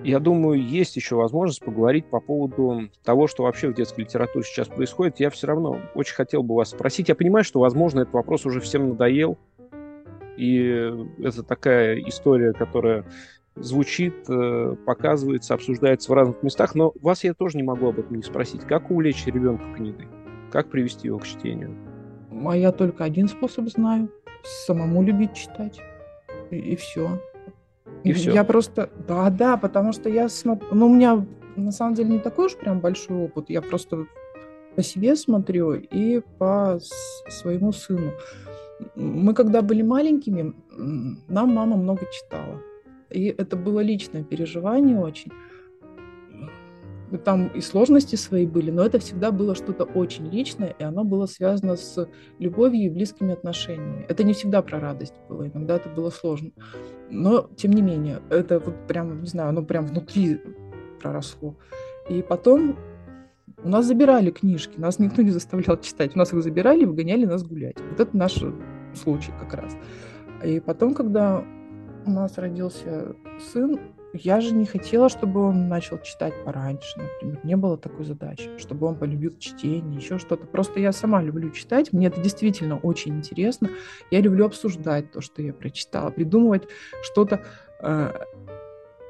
я 0.02 0.18
думаю, 0.18 0.66
есть 0.66 0.96
еще 0.96 1.16
возможность 1.16 1.62
поговорить 1.62 2.06
по 2.06 2.20
поводу 2.20 2.88
того, 3.04 3.26
что 3.26 3.42
вообще 3.42 3.68
в 3.68 3.74
детской 3.74 4.00
литературе 4.00 4.44
сейчас 4.44 4.68
происходит. 4.68 5.20
Я 5.20 5.28
все 5.28 5.46
равно 5.46 5.78
очень 5.94 6.14
хотел 6.14 6.42
бы 6.42 6.54
вас 6.54 6.70
спросить. 6.70 7.08
Я 7.08 7.14
понимаю, 7.14 7.44
что, 7.44 7.60
возможно, 7.60 8.00
этот 8.00 8.14
вопрос 8.14 8.46
уже 8.46 8.60
всем 8.60 8.88
надоел. 8.90 9.38
И 10.38 10.90
это 11.22 11.42
такая 11.42 11.98
история, 12.00 12.54
которая 12.54 13.04
звучит, 13.60 14.14
э, 14.28 14.76
показывается, 14.86 15.54
обсуждается 15.54 16.10
в 16.10 16.14
разных 16.14 16.42
местах. 16.42 16.74
Но 16.74 16.92
вас 17.00 17.24
я 17.24 17.34
тоже 17.34 17.56
не 17.56 17.62
могу 17.62 17.88
об 17.88 17.98
этом 17.98 18.16
не 18.16 18.22
спросить. 18.22 18.62
Как 18.62 18.90
увлечь 18.90 19.26
ребенка 19.26 19.64
книгой? 19.76 20.08
Как 20.50 20.70
привести 20.70 21.08
его 21.08 21.18
к 21.18 21.26
чтению? 21.26 21.76
А 22.46 22.56
я 22.56 22.72
только 22.72 23.04
один 23.04 23.28
способ 23.28 23.68
знаю. 23.68 24.10
Самому 24.42 25.02
любить 25.02 25.34
читать. 25.34 25.80
И, 26.50 26.56
и 26.56 26.76
все. 26.76 27.20
И 28.04 28.12
все. 28.12 28.32
Я 28.32 28.44
просто... 28.44 28.90
Да, 29.06 29.28
да, 29.30 29.56
потому 29.56 29.92
что 29.92 30.08
я 30.08 30.28
смотрю... 30.28 30.68
Ну, 30.72 30.86
у 30.86 30.94
меня 30.94 31.26
на 31.56 31.70
самом 31.70 31.94
деле 31.94 32.10
не 32.10 32.18
такой 32.18 32.46
уж 32.46 32.56
прям 32.56 32.80
большой 32.80 33.24
опыт. 33.24 33.50
Я 33.50 33.60
просто 33.62 34.06
по 34.76 34.82
себе 34.82 35.16
смотрю 35.16 35.74
и 35.74 36.20
по 36.38 36.78
своему 37.28 37.72
сыну. 37.72 38.12
Мы 38.94 39.34
когда 39.34 39.60
были 39.60 39.82
маленькими, 39.82 40.54
нам 41.28 41.54
мама 41.54 41.76
много 41.76 42.06
читала. 42.10 42.62
И 43.10 43.26
это 43.26 43.56
было 43.56 43.80
личное 43.80 44.24
переживание 44.24 44.98
очень 44.98 45.32
там 47.18 47.48
и 47.48 47.60
сложности 47.60 48.16
свои 48.16 48.46
были, 48.46 48.70
но 48.70 48.84
это 48.84 48.98
всегда 48.98 49.30
было 49.30 49.54
что-то 49.54 49.84
очень 49.84 50.28
личное, 50.28 50.74
и 50.78 50.82
оно 50.82 51.04
было 51.04 51.26
связано 51.26 51.76
с 51.76 52.08
любовью 52.38 52.86
и 52.86 52.88
близкими 52.88 53.32
отношениями. 53.32 54.06
Это 54.08 54.22
не 54.24 54.32
всегда 54.32 54.62
про 54.62 54.80
радость 54.80 55.14
было, 55.28 55.48
иногда 55.48 55.76
это 55.76 55.88
было 55.88 56.10
сложно. 56.10 56.50
Но, 57.10 57.48
тем 57.56 57.72
не 57.72 57.82
менее, 57.82 58.20
это 58.30 58.60
вот 58.60 58.86
прям, 58.86 59.22
не 59.22 59.26
знаю, 59.26 59.50
оно 59.50 59.62
прям 59.62 59.86
внутри 59.86 60.40
проросло. 61.00 61.56
И 62.08 62.22
потом 62.22 62.78
у 63.62 63.68
нас 63.68 63.86
забирали 63.86 64.30
книжки, 64.30 64.78
нас 64.78 64.98
никто 64.98 65.22
не 65.22 65.30
заставлял 65.30 65.78
читать. 65.80 66.14
У 66.14 66.18
нас 66.18 66.32
их 66.32 66.42
забирали 66.42 66.82
и 66.82 66.86
выгоняли 66.86 67.24
нас 67.24 67.42
гулять. 67.42 67.76
Вот 67.90 68.00
это 68.00 68.16
наш 68.16 68.42
случай 68.94 69.32
как 69.38 69.54
раз. 69.54 69.76
И 70.44 70.60
потом, 70.60 70.94
когда 70.94 71.44
у 72.06 72.10
нас 72.10 72.38
родился 72.38 73.14
сын, 73.52 73.78
я 74.12 74.40
же 74.40 74.54
не 74.54 74.66
хотела, 74.66 75.08
чтобы 75.08 75.40
он 75.40 75.68
начал 75.68 75.98
читать 75.98 76.34
пораньше, 76.44 76.98
например. 76.98 77.38
Не 77.44 77.56
было 77.56 77.78
такой 77.78 78.04
задачи, 78.04 78.50
чтобы 78.58 78.86
он 78.88 78.96
полюбил 78.96 79.36
чтение, 79.38 79.96
еще 79.96 80.18
что-то. 80.18 80.46
Просто 80.46 80.80
я 80.80 80.92
сама 80.92 81.22
люблю 81.22 81.50
читать, 81.50 81.92
мне 81.92 82.08
это 82.08 82.20
действительно 82.20 82.76
очень 82.78 83.18
интересно. 83.18 83.70
Я 84.10 84.20
люблю 84.20 84.46
обсуждать 84.46 85.12
то, 85.12 85.20
что 85.20 85.42
я 85.42 85.52
прочитала, 85.52 86.10
придумывать 86.10 86.64
что-то, 87.02 87.44
э, 87.80 88.12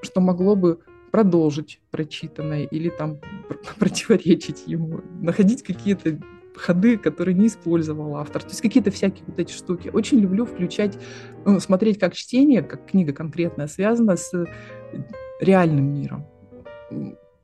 что 0.02 0.20
могло 0.20 0.54
бы 0.54 0.80
продолжить 1.10 1.80
прочитанное 1.90 2.64
или 2.64 2.90
там 2.90 3.20
противоречить 3.78 4.64
ему, 4.66 5.00
находить 5.20 5.62
какие-то 5.62 6.18
ходы, 6.56 6.98
которые 6.98 7.34
не 7.34 7.46
использовал 7.46 8.16
автор. 8.16 8.42
То 8.42 8.48
есть 8.48 8.60
какие-то 8.60 8.90
всякие 8.90 9.24
вот 9.26 9.38
эти 9.38 9.52
штуки. 9.52 9.90
Очень 9.92 10.18
люблю 10.18 10.44
включать, 10.44 10.98
ну, 11.44 11.60
смотреть 11.60 11.98
как 11.98 12.14
чтение, 12.14 12.62
как 12.62 12.86
книга 12.86 13.12
конкретная, 13.12 13.66
связана 13.66 14.16
с 14.16 14.32
реальным 15.40 15.94
миром. 15.94 16.26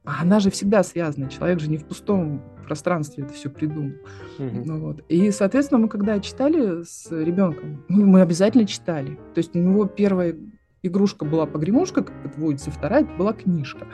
А 0.05 0.23
она 0.23 0.41
же 0.41 0.51
всегда 0.51 0.83
связана. 0.83 1.29
Человек 1.29 1.61
же 1.61 1.69
не 1.69 1.79
в 1.79 1.85
пустом 1.85 2.43
пространстве 2.67 3.25
это 3.25 3.33
все 3.33 3.49
придумал. 3.49 3.93
Угу. 4.39 4.63
Ну, 4.65 4.81
вот. 4.81 5.05
И, 5.09 5.31
соответственно, 5.31 5.81
мы 5.81 5.89
когда 5.89 6.19
читали 6.21 6.83
с 6.83 7.11
ребенком, 7.11 7.85
ну, 7.89 8.05
мы 8.05 8.21
обязательно 8.21 8.67
читали. 8.67 9.19
То 9.35 9.39
есть 9.39 9.55
у 9.55 9.59
него 9.59 9.87
первая 9.87 10.37
игрушка 10.83 11.25
была 11.25 11.47
погремушка, 11.47 12.03
как 12.03 12.15
это 12.25 12.41
водится, 12.41 12.71
вторая 12.71 13.05
была 13.05 13.33
книжка. 13.33 13.87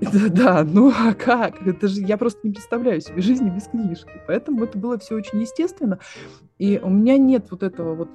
Да, 0.00 0.28
да, 0.30 0.64
ну 0.64 0.90
а 0.90 1.14
как? 1.14 1.66
Это 1.66 1.88
же 1.88 2.00
я 2.00 2.16
просто 2.16 2.40
не 2.42 2.52
представляю 2.52 3.00
себе 3.00 3.20
жизни 3.22 3.50
без 3.50 3.64
книжки. 3.64 4.10
Поэтому 4.26 4.64
это 4.64 4.78
было 4.78 4.98
все 4.98 5.14
очень 5.14 5.40
естественно. 5.40 5.98
И 6.58 6.78
у 6.82 6.90
меня 6.90 7.16
нет 7.18 7.46
вот 7.50 7.62
этого 7.62 7.94
вот 7.94 8.08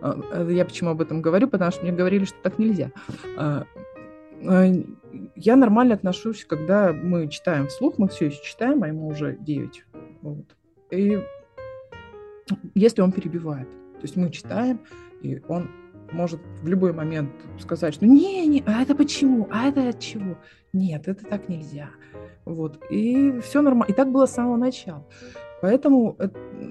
а, 0.00 0.18
э, 0.32 0.48
я 0.52 0.64
почему 0.64 0.90
об 0.90 1.00
этом 1.00 1.22
говорю, 1.22 1.48
потому 1.48 1.70
что 1.70 1.82
мне 1.82 1.92
говорили, 1.92 2.24
что 2.24 2.36
так 2.42 2.58
нельзя. 2.58 2.92
А, 3.36 3.64
а, 4.46 4.72
я 5.34 5.56
нормально 5.56 5.94
отношусь, 5.94 6.44
когда 6.44 6.92
мы 6.92 7.28
читаем 7.28 7.68
вслух, 7.68 7.98
мы 7.98 8.08
все 8.08 8.26
еще 8.26 8.42
читаем, 8.42 8.82
а 8.82 8.88
ему 8.88 9.08
уже 9.08 9.36
9. 9.40 9.84
Вот. 10.22 10.44
И 10.90 11.22
если 12.74 13.02
он 13.02 13.12
перебивает, 13.12 13.68
то 13.68 14.02
есть 14.02 14.16
мы 14.16 14.30
читаем, 14.30 14.80
и 15.22 15.42
он 15.48 15.70
может 16.12 16.40
в 16.62 16.68
любой 16.68 16.92
момент 16.92 17.30
сказать, 17.58 17.94
что 17.94 18.06
не, 18.06 18.46
не, 18.46 18.62
а 18.66 18.82
это 18.82 18.94
почему, 18.94 19.48
а 19.50 19.68
это 19.68 19.88
от 19.88 20.00
чего? 20.00 20.36
Нет, 20.72 21.08
это 21.08 21.24
так 21.24 21.48
нельзя. 21.48 21.90
Вот. 22.44 22.82
И 22.90 23.40
все 23.40 23.62
нормально. 23.62 23.92
И 23.92 23.94
так 23.94 24.10
было 24.10 24.26
с 24.26 24.34
самого 24.34 24.56
начала. 24.56 25.06
Поэтому 25.60 26.16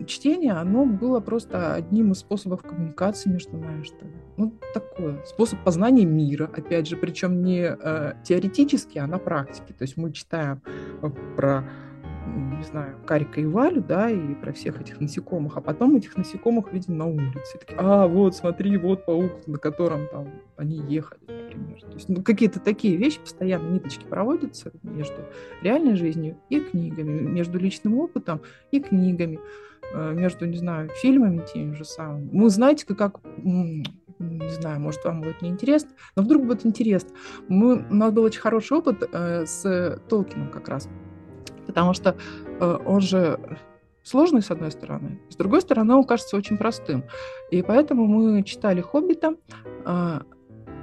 чтение, 0.05 0.53
оно 0.53 0.85
было 0.85 1.19
просто 1.19 1.73
одним 1.73 2.13
из 2.13 2.19
способов 2.19 2.61
коммуникации 2.61 3.29
между 3.29 3.57
нами, 3.57 3.83
что 3.83 4.05
ли. 4.05 4.11
Ну, 4.37 4.53
такое. 4.73 5.23
Способ 5.25 5.61
познания 5.63 6.05
мира, 6.05 6.49
опять 6.55 6.87
же, 6.87 6.95
причем 6.95 7.43
не 7.43 7.63
э, 7.63 8.13
теоретически, 8.23 8.97
а 8.97 9.07
на 9.07 9.17
практике. 9.17 9.73
То 9.73 9.83
есть 9.83 9.97
мы 9.97 10.13
читаем 10.13 10.61
э, 11.01 11.09
про 11.35 11.69
не 12.57 12.63
знаю, 12.63 12.97
Карика 13.05 13.39
и 13.39 13.45
Валю, 13.45 13.81
да, 13.81 14.09
и 14.09 14.35
про 14.35 14.51
всех 14.51 14.81
этих 14.81 14.99
насекомых, 14.99 15.57
а 15.57 15.61
потом 15.61 15.95
этих 15.95 16.17
насекомых 16.17 16.71
видим 16.73 16.97
на 16.97 17.05
улице. 17.05 17.59
Такие, 17.59 17.77
а, 17.77 18.07
вот, 18.07 18.35
смотри, 18.35 18.77
вот 18.77 19.05
паук, 19.05 19.31
на 19.47 19.57
котором 19.57 20.07
там 20.07 20.29
они 20.55 20.77
ехали, 20.77 21.19
например. 21.27 21.81
То 21.81 21.93
есть, 21.93 22.09
ну, 22.09 22.23
какие-то 22.23 22.59
такие 22.59 22.97
вещи, 22.97 23.19
постоянно 23.19 23.69
ниточки 23.69 24.05
проводятся 24.05 24.71
между 24.83 25.25
реальной 25.61 25.95
жизнью 25.95 26.37
и 26.49 26.59
книгами, 26.59 27.21
между 27.21 27.59
личным 27.59 27.99
опытом 27.99 28.41
и 28.71 28.79
книгами, 28.79 29.39
э, 29.93 30.13
между, 30.13 30.45
не 30.45 30.57
знаю, 30.57 30.89
фильмами 30.89 31.43
теми 31.53 31.73
же 31.73 31.85
самыми. 31.85 32.29
Мы, 32.31 32.49
знаете, 32.49 32.85
как, 32.95 33.19
не 34.19 34.49
знаю, 34.49 34.79
может, 34.79 35.03
вам 35.05 35.21
будет 35.21 35.41
неинтересно, 35.41 35.91
но 36.15 36.23
вдруг 36.23 36.45
будет 36.45 36.65
интересно. 36.65 37.11
Мы, 37.47 37.85
у 37.89 37.95
нас 37.95 38.11
был 38.11 38.23
очень 38.23 38.41
хороший 38.41 38.77
опыт 38.77 39.07
э, 39.11 39.45
с 39.45 40.01
Толкином 40.09 40.49
как 40.49 40.67
раз 40.69 40.89
потому 41.67 41.93
что 41.93 42.17
э, 42.59 42.77
он 42.85 43.01
же 43.01 43.39
сложный, 44.03 44.41
с 44.41 44.49
одной 44.49 44.71
стороны, 44.71 45.19
с 45.29 45.35
другой 45.35 45.61
стороны, 45.61 45.93
он 45.93 46.03
кажется 46.05 46.37
очень 46.37 46.57
простым. 46.57 47.03
И 47.51 47.61
поэтому 47.61 48.07
мы 48.07 48.41
читали 48.43 48.81
«Хоббита», 48.81 49.35
э, 49.85 50.19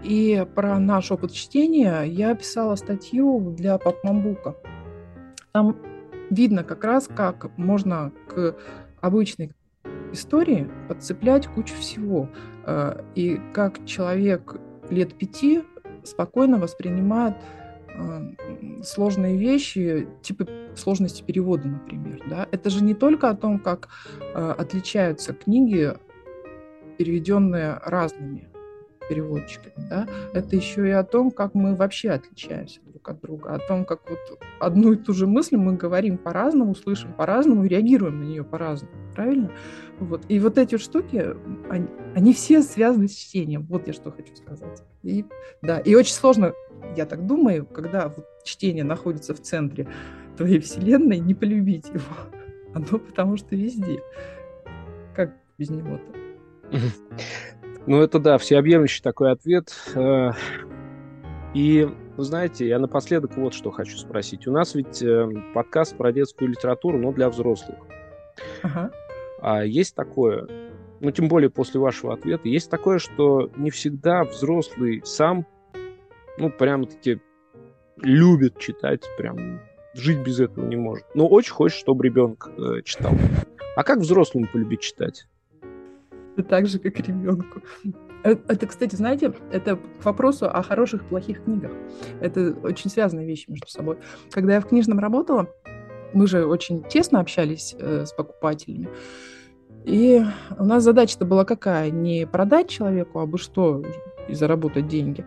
и 0.04 0.46
про 0.54 0.78
наш 0.78 1.10
опыт 1.10 1.32
чтения 1.32 2.02
я 2.02 2.34
писала 2.34 2.76
статью 2.76 3.54
для 3.56 3.78
Папмамбука. 3.78 4.54
Там 5.52 5.76
видно 6.30 6.62
как 6.62 6.84
раз, 6.84 7.08
как 7.08 7.56
можно 7.56 8.12
к 8.28 8.54
обычной 9.00 9.52
истории 10.12 10.70
подцеплять 10.88 11.46
кучу 11.46 11.74
всего. 11.74 12.28
Э, 12.66 13.02
и 13.14 13.40
как 13.54 13.86
человек 13.86 14.56
лет 14.90 15.14
пяти 15.14 15.62
спокойно 16.04 16.58
воспринимает 16.58 17.36
сложные 18.82 19.38
вещи, 19.38 20.08
типа 20.20 20.46
сложности 20.78 21.22
перевода, 21.22 21.68
например. 21.68 22.22
Да? 22.28 22.48
Это 22.50 22.70
же 22.70 22.82
не 22.82 22.94
только 22.94 23.30
о 23.30 23.34
том, 23.34 23.58
как 23.58 23.88
э, 24.20 24.54
отличаются 24.58 25.32
книги, 25.32 25.94
переведенные 26.98 27.80
разными 27.84 28.48
переводчиками. 29.08 29.74
Да? 29.88 30.06
Это 30.32 30.56
еще 30.56 30.86
и 30.88 30.90
о 30.90 31.04
том, 31.04 31.30
как 31.30 31.54
мы 31.54 31.74
вообще 31.74 32.10
отличаемся 32.10 32.80
друг 32.86 33.08
от 33.08 33.20
друга, 33.20 33.54
о 33.54 33.58
том, 33.58 33.84
как 33.84 34.08
вот 34.08 34.18
одну 34.60 34.92
и 34.92 34.96
ту 34.96 35.12
же 35.12 35.26
мысль 35.26 35.56
мы 35.56 35.74
говорим 35.74 36.16
по-разному, 36.18 36.74
слышим 36.74 37.12
по-разному 37.12 37.64
и 37.64 37.68
реагируем 37.68 38.20
на 38.20 38.24
нее 38.24 38.44
по-разному. 38.44 38.92
Правильно? 39.14 39.50
Вот. 40.00 40.24
И 40.28 40.38
вот 40.40 40.58
эти 40.58 40.78
штуки, 40.78 41.34
они, 41.68 41.86
они 42.14 42.32
все 42.32 42.62
связаны 42.62 43.08
с 43.08 43.14
чтением. 43.14 43.66
Вот 43.68 43.86
я 43.86 43.92
что 43.92 44.10
хочу 44.10 44.34
сказать. 44.34 44.82
И, 45.02 45.24
да, 45.62 45.78
и 45.78 45.94
очень 45.94 46.14
сложно, 46.14 46.52
я 46.96 47.06
так 47.06 47.26
думаю, 47.26 47.66
когда 47.66 48.08
вот 48.08 48.26
чтение 48.44 48.84
находится 48.84 49.34
в 49.34 49.40
центре 49.40 49.88
твоей 50.36 50.60
вселенной, 50.60 51.18
не 51.18 51.34
полюбить 51.34 51.88
его. 51.88 52.02
Оно 52.74 52.98
потому 52.98 53.36
что 53.36 53.54
везде. 53.56 54.00
Как 55.14 55.36
без 55.58 55.70
него-то? 55.70 56.12
Ну, 57.86 58.00
это 58.00 58.18
да, 58.18 58.38
всеобъемлющий 58.38 59.02
такой 59.02 59.30
ответ. 59.30 59.74
Э, 59.94 60.30
и, 61.52 61.86
вы 62.16 62.24
знаете, 62.24 62.66
я 62.66 62.78
напоследок 62.78 63.36
вот 63.36 63.52
что 63.52 63.70
хочу 63.70 63.98
спросить. 63.98 64.46
У 64.46 64.52
нас 64.52 64.74
ведь 64.74 65.02
э, 65.02 65.28
подкаст 65.52 65.94
про 65.94 66.10
детскую 66.10 66.48
литературу, 66.48 66.98
но 66.98 67.12
для 67.12 67.28
взрослых. 67.28 67.78
Ага. 68.62 68.90
А 69.42 69.64
есть 69.64 69.94
такое, 69.94 70.48
ну, 71.00 71.10
тем 71.10 71.28
более 71.28 71.50
после 71.50 71.78
вашего 71.78 72.14
ответа, 72.14 72.48
есть 72.48 72.70
такое, 72.70 72.98
что 72.98 73.50
не 73.56 73.70
всегда 73.70 74.24
взрослый 74.24 75.02
сам, 75.04 75.46
ну, 76.38 76.50
прямо-таки 76.50 77.20
любит 78.02 78.58
читать, 78.58 79.04
прям 79.18 79.60
жить 79.94 80.18
без 80.18 80.40
этого 80.40 80.66
не 80.66 80.76
может. 80.76 81.06
Но 81.14 81.28
очень 81.28 81.52
хочет, 81.52 81.78
чтобы 81.78 82.04
ребенок 82.04 82.50
э, 82.56 82.82
читал. 82.84 83.12
А 83.76 83.82
как 83.84 83.98
взрослому 83.98 84.46
полюбить 84.52 84.80
читать? 84.80 85.26
так 86.42 86.66
же, 86.66 86.78
как 86.80 86.98
ребенку. 86.98 87.60
Э, 88.24 88.36
это, 88.48 88.66
кстати, 88.66 88.96
знаете, 88.96 89.32
это 89.52 89.76
к 89.76 90.04
вопросу 90.04 90.46
о 90.46 90.62
хороших 90.62 91.02
и 91.02 91.06
плохих 91.06 91.44
книгах. 91.44 91.72
Это 92.20 92.56
очень 92.62 92.90
связанные 92.90 93.26
вещи 93.26 93.48
между 93.48 93.68
собой. 93.68 93.98
Когда 94.30 94.54
я 94.54 94.60
в 94.60 94.66
книжном 94.66 94.98
работала, 94.98 95.48
мы 96.12 96.26
же 96.26 96.46
очень 96.46 96.82
тесно 96.84 97.20
общались 97.20 97.74
э, 97.78 98.06
с 98.06 98.12
покупателями. 98.12 98.88
И 99.84 100.22
у 100.58 100.64
нас 100.64 100.82
задача-то 100.82 101.26
была 101.26 101.44
какая? 101.44 101.90
Не 101.90 102.26
продать 102.26 102.68
человеку, 102.68 103.20
а 103.20 103.26
бы 103.26 103.36
что, 103.36 103.82
и 104.28 104.34
заработать 104.34 104.88
деньги, 104.88 105.26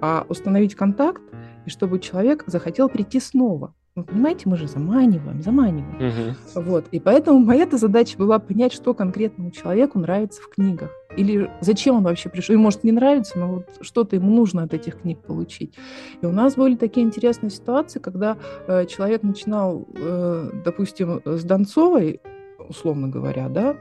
а 0.00 0.26
установить 0.28 0.74
контакт, 0.74 1.22
и 1.66 1.70
чтобы 1.70 1.98
человек 1.98 2.44
захотел 2.46 2.88
прийти 2.88 3.20
снова. 3.20 3.74
Вы 3.96 4.02
понимаете, 4.02 4.48
мы 4.48 4.56
же 4.56 4.66
заманиваем, 4.66 5.40
заманиваем. 5.40 6.34
Угу. 6.56 6.62
Вот. 6.62 6.86
И 6.90 6.98
поэтому 6.98 7.38
моя 7.38 7.68
задача 7.70 8.18
была 8.18 8.40
понять, 8.40 8.72
что 8.72 8.92
конкретному 8.92 9.52
человеку 9.52 10.00
нравится 10.00 10.42
в 10.42 10.48
книгах. 10.48 10.90
Или 11.16 11.48
зачем 11.60 11.96
он 11.96 12.02
вообще 12.02 12.28
пришел. 12.28 12.56
И 12.56 12.58
может 12.58 12.82
не 12.82 12.90
нравится, 12.90 13.38
но 13.38 13.54
вот 13.54 13.68
что-то 13.82 14.16
ему 14.16 14.34
нужно 14.34 14.64
от 14.64 14.74
этих 14.74 15.02
книг 15.02 15.20
получить. 15.20 15.76
И 16.20 16.26
у 16.26 16.32
нас 16.32 16.56
были 16.56 16.74
такие 16.74 17.06
интересные 17.06 17.50
ситуации, 17.50 18.00
когда 18.00 18.36
э, 18.66 18.86
человек 18.86 19.22
начинал, 19.22 19.86
э, 19.94 20.50
допустим, 20.64 21.22
с 21.24 21.44
Донцовой, 21.44 22.20
условно 22.68 23.06
говоря, 23.06 23.48
да, 23.48 23.76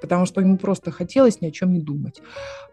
потому 0.00 0.26
что 0.26 0.40
ему 0.40 0.58
просто 0.58 0.90
хотелось 0.90 1.40
ни 1.40 1.46
о 1.46 1.50
чем 1.50 1.72
не 1.72 1.80
думать. 1.80 2.20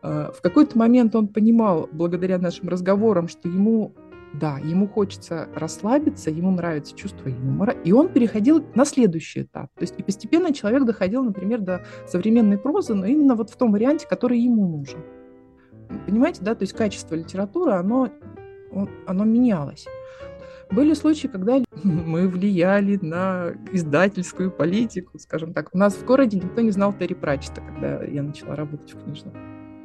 Э, 0.03 0.31
в 0.35 0.41
какой-то 0.41 0.77
момент 0.77 1.15
он 1.15 1.27
понимал, 1.27 1.89
благодаря 1.91 2.37
нашим 2.37 2.69
разговорам, 2.69 3.27
что 3.27 3.49
ему 3.49 3.93
да, 4.39 4.57
ему 4.59 4.87
хочется 4.87 5.47
расслабиться, 5.55 6.29
ему 6.29 6.51
нравится 6.51 6.95
чувство 6.95 7.29
юмора, 7.29 7.73
и 7.85 7.91
он 7.91 8.09
переходил 8.09 8.65
на 8.75 8.85
следующий 8.85 9.43
этап. 9.43 9.69
То 9.75 9.81
есть 9.81 9.95
и 9.97 10.03
постепенно 10.03 10.53
человек 10.53 10.83
доходил, 10.83 11.23
например, 11.23 11.61
до 11.61 11.85
современной 12.07 12.57
прозы, 12.57 12.93
но 12.93 13.05
именно 13.05 13.35
вот 13.35 13.49
в 13.49 13.55
том 13.55 13.71
варианте, 13.71 14.07
который 14.07 14.39
ему 14.39 14.67
нужен. 14.67 14.99
Понимаете, 16.05 16.41
да, 16.41 16.55
то 16.55 16.63
есть 16.63 16.73
качество 16.73 17.15
литературы, 17.15 17.73
оно, 17.73 18.09
оно 19.07 19.23
менялось. 19.23 19.85
Были 20.75 20.93
случаи, 20.93 21.27
когда 21.27 21.61
мы 21.83 22.27
влияли 22.27 22.99
на 23.01 23.53
издательскую 23.71 24.51
политику, 24.51 25.17
скажем 25.17 25.53
так. 25.53 25.69
У 25.73 25.77
нас 25.77 25.93
в 25.93 26.03
городе 26.03 26.37
никто 26.37 26.59
не 26.59 26.71
знал 26.71 26.91
Терри 26.91 27.13
Пратчета, 27.13 27.61
когда 27.61 28.03
я 28.03 28.21
начала 28.21 28.57
работать 28.57 28.93
в 28.93 29.01
книжном. 29.01 29.33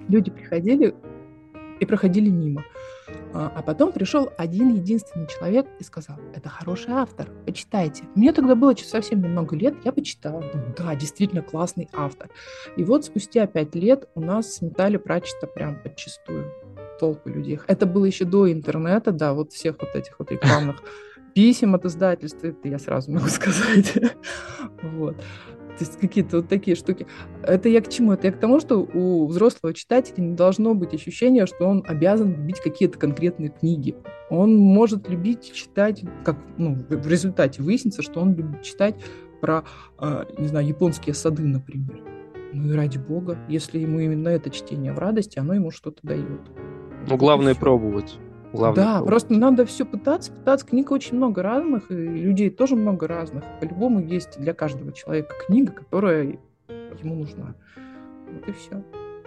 Люди 0.08 0.32
приходили 0.32 0.96
и 1.80 1.86
проходили 1.86 2.28
мимо. 2.28 2.64
А, 3.32 3.52
а 3.54 3.62
потом 3.62 3.92
пришел 3.92 4.30
один 4.36 4.74
единственный 4.74 5.26
человек 5.26 5.66
и 5.78 5.84
сказал, 5.84 6.16
это 6.34 6.48
хороший 6.48 6.92
автор, 6.92 7.28
почитайте. 7.46 8.04
Мне 8.14 8.32
тогда 8.32 8.54
было 8.54 8.76
совсем 8.76 9.22
немного 9.22 9.56
лет, 9.56 9.74
я 9.84 9.92
почитала. 9.92 10.42
Думаю, 10.52 10.74
да, 10.76 10.94
действительно 10.94 11.42
классный 11.42 11.88
автор. 11.92 12.28
И 12.76 12.84
вот 12.84 13.04
спустя 13.04 13.46
пять 13.46 13.74
лет 13.74 14.08
у 14.14 14.20
нас 14.20 14.54
сметали 14.54 14.96
Пратчета 14.96 15.46
прям 15.46 15.80
подчистую 15.82 16.52
толпы 16.98 17.30
людей. 17.30 17.58
Это 17.66 17.86
было 17.86 18.04
еще 18.04 18.24
до 18.24 18.50
интернета, 18.52 19.10
да, 19.10 19.32
вот 19.32 19.52
всех 19.52 19.76
вот 19.80 19.94
этих 19.94 20.18
вот 20.18 20.30
рекламных 20.30 20.82
писем 21.34 21.74
от 21.74 21.84
издательства, 21.84 22.48
это 22.48 22.68
я 22.68 22.78
сразу 22.78 23.10
могу 23.10 23.26
сказать. 23.28 23.94
вот. 24.82 25.16
То 25.80 25.86
есть 25.86 25.98
какие-то 25.98 26.36
вот 26.36 26.48
такие 26.50 26.76
штуки. 26.76 27.06
Это 27.42 27.70
я 27.70 27.80
к 27.80 27.88
чему? 27.88 28.12
Это 28.12 28.26
я 28.26 28.34
к 28.34 28.38
тому, 28.38 28.60
что 28.60 28.80
у 28.80 29.26
взрослого 29.26 29.72
читателя 29.72 30.22
не 30.22 30.34
должно 30.34 30.74
быть 30.74 30.92
ощущения, 30.92 31.46
что 31.46 31.64
он 31.64 31.82
обязан 31.88 32.32
любить 32.32 32.60
какие-то 32.60 32.98
конкретные 32.98 33.48
книги. 33.48 33.96
Он 34.28 34.58
может 34.58 35.08
любить 35.08 35.54
читать, 35.54 36.02
как 36.22 36.36
ну, 36.58 36.74
в 36.74 37.08
результате 37.08 37.62
выяснится, 37.62 38.02
что 38.02 38.20
он 38.20 38.34
любит 38.34 38.60
читать 38.60 38.94
про, 39.40 39.64
а, 39.96 40.26
не 40.36 40.48
знаю, 40.48 40.66
японские 40.66 41.14
сады, 41.14 41.44
например. 41.44 42.04
Ну 42.52 42.74
и 42.74 42.76
ради 42.76 42.98
бога, 42.98 43.38
если 43.48 43.78
ему 43.78 44.00
именно 44.00 44.28
это 44.28 44.50
чтение 44.50 44.92
в 44.92 44.98
радости, 44.98 45.38
оно 45.38 45.54
ему 45.54 45.70
что-то 45.70 46.00
дает. 46.02 46.42
Ну, 47.08 47.16
главное 47.16 47.54
пробовать. 47.54 48.18
Главное 48.52 48.84
да, 48.84 49.02
просто 49.02 49.32
надо 49.32 49.64
все 49.64 49.84
пытаться, 49.84 50.32
пытаться. 50.32 50.66
Книг 50.66 50.90
очень 50.90 51.16
много 51.16 51.42
разных, 51.42 51.90
и 51.90 51.94
людей 51.94 52.50
тоже 52.50 52.76
много 52.76 53.06
разных. 53.06 53.44
По-любому 53.60 54.00
есть 54.00 54.40
для 54.40 54.54
каждого 54.54 54.92
человека 54.92 55.34
книга, 55.46 55.72
которая 55.72 56.38
ему 56.68 57.14
нужна. 57.14 57.54
Вот 58.32 58.48
и 58.48 58.52
все. 58.52 58.82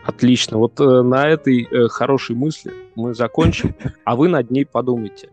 Отлично. 0.06 0.58
Вот 0.58 0.80
э, 0.80 1.02
на 1.02 1.30
этой 1.30 1.64
э, 1.64 1.88
хорошей 1.88 2.36
мысли 2.36 2.74
мы 2.96 3.14
закончим, 3.14 3.74
а 4.04 4.16
вы 4.16 4.28
над 4.28 4.52
ней 4.52 4.66
подумайте. 4.66 5.30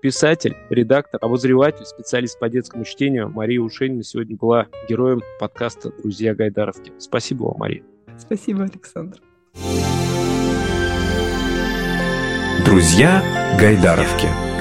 Писатель, 0.00 0.56
редактор, 0.68 1.20
обозреватель, 1.22 1.84
специалист 1.84 2.38
по 2.38 2.48
детскому 2.48 2.84
чтению 2.84 3.30
Мария 3.30 3.60
Ушенина 3.60 4.02
сегодня 4.02 4.36
была 4.36 4.66
героем 4.88 5.22
подкаста 5.38 5.90
«Друзья 5.90 6.34
Гайдаровки». 6.34 6.92
Спасибо 6.98 7.44
вам, 7.44 7.58
Мария. 7.58 7.84
Спасибо, 8.18 8.64
Александр. 8.64 9.20
Друзья 12.72 13.22
Гайдаровки. 13.60 14.51